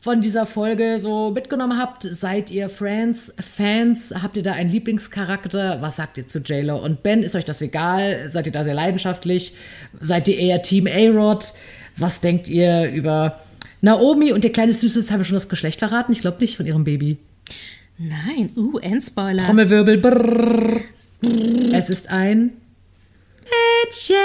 von 0.00 0.20
dieser 0.20 0.46
Folge 0.46 0.98
so 1.00 1.30
mitgenommen 1.30 1.78
habt. 1.78 2.02
Seid 2.02 2.50
ihr 2.50 2.68
Friends, 2.68 3.34
Fans? 3.40 4.14
Habt 4.22 4.36
ihr 4.36 4.42
da 4.42 4.52
einen 4.52 4.70
Lieblingscharakter? 4.70 5.82
Was 5.82 5.96
sagt 5.96 6.16
ihr 6.16 6.28
zu 6.28 6.38
JLo 6.38 6.76
und 6.76 7.02
Ben? 7.02 7.22
Ist 7.22 7.34
euch 7.34 7.44
das 7.44 7.60
egal? 7.60 8.30
Seid 8.30 8.46
ihr 8.46 8.52
da 8.52 8.64
sehr 8.64 8.74
leidenschaftlich? 8.74 9.56
Seid 10.00 10.28
ihr 10.28 10.38
eher 10.38 10.62
Team 10.62 10.86
A-Rod? 10.86 11.52
Was 11.96 12.20
denkt 12.20 12.48
ihr 12.48 12.90
über 12.90 13.40
Naomi 13.80 14.32
und 14.32 14.44
ihr 14.44 14.52
kleines 14.52 14.80
Süßes? 14.80 15.10
Haben 15.10 15.20
wir 15.20 15.24
schon 15.24 15.34
das 15.34 15.48
Geschlecht 15.48 15.80
verraten? 15.80 16.12
Ich 16.12 16.20
glaube 16.20 16.38
nicht 16.40 16.56
von 16.56 16.66
ihrem 16.66 16.84
Baby. 16.84 17.18
Nein, 17.98 18.50
uh, 18.56 18.78
Endspoiler. 18.78 19.46
Trommelwirbel. 19.46 19.98
Brrr. 19.98 20.80
Es 21.72 21.88
ist 21.88 22.08
ein 22.08 22.52
Mädchen. 23.86 24.16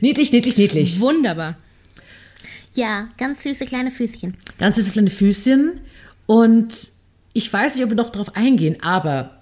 Niedlich, 0.00 0.32
niedlich, 0.32 0.56
niedlich. 0.56 1.00
Wunderbar. 1.00 1.56
Ja, 2.74 3.08
ganz 3.18 3.42
süße 3.42 3.66
kleine 3.66 3.90
Füßchen. 3.90 4.36
Ganz 4.58 4.76
süße 4.76 4.92
kleine 4.92 5.10
Füßchen. 5.10 5.80
Und 6.26 6.90
ich 7.32 7.52
weiß 7.52 7.74
nicht, 7.74 7.84
ob 7.84 7.90
wir 7.90 7.96
noch 7.96 8.10
darauf 8.10 8.34
eingehen, 8.34 8.82
aber 8.82 9.38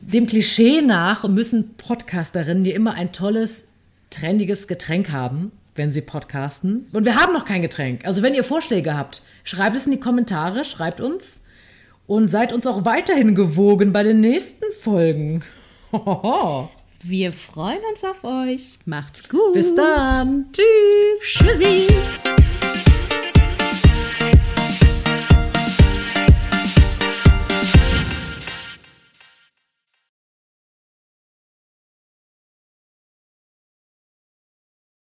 dem 0.00 0.26
Klischee 0.26 0.80
nach 0.80 1.28
müssen 1.28 1.74
Podcasterinnen 1.76 2.64
ja 2.64 2.74
immer 2.74 2.94
ein 2.94 3.12
tolles, 3.12 3.68
trendiges 4.10 4.66
Getränk 4.66 5.10
haben, 5.10 5.52
wenn 5.74 5.90
sie 5.90 6.02
podcasten. 6.02 6.88
Und 6.92 7.04
wir 7.04 7.16
haben 7.16 7.32
noch 7.32 7.44
kein 7.44 7.62
Getränk. 7.62 8.04
Also 8.04 8.22
wenn 8.22 8.34
ihr 8.34 8.44
Vorschläge 8.44 8.96
habt, 8.96 9.22
schreibt 9.44 9.76
es 9.76 9.86
in 9.86 9.92
die 9.92 10.00
Kommentare, 10.00 10.64
schreibt 10.64 11.00
uns. 11.00 11.44
Und 12.06 12.28
seid 12.28 12.52
uns 12.52 12.66
auch 12.66 12.84
weiterhin 12.84 13.34
gewogen 13.34 13.92
bei 13.92 14.02
den 14.02 14.20
nächsten 14.20 14.70
Folgen. 14.80 15.42
Hohoho. 15.92 16.68
Wir 17.04 17.32
freuen 17.32 17.80
uns 17.90 18.04
auf 18.04 18.22
euch. 18.22 18.78
Macht's 18.84 19.28
gut. 19.28 19.54
Bis 19.54 19.74
dann. 19.74 20.46
Tschüss. 20.52 21.20
Tschüssi. 21.20 22.41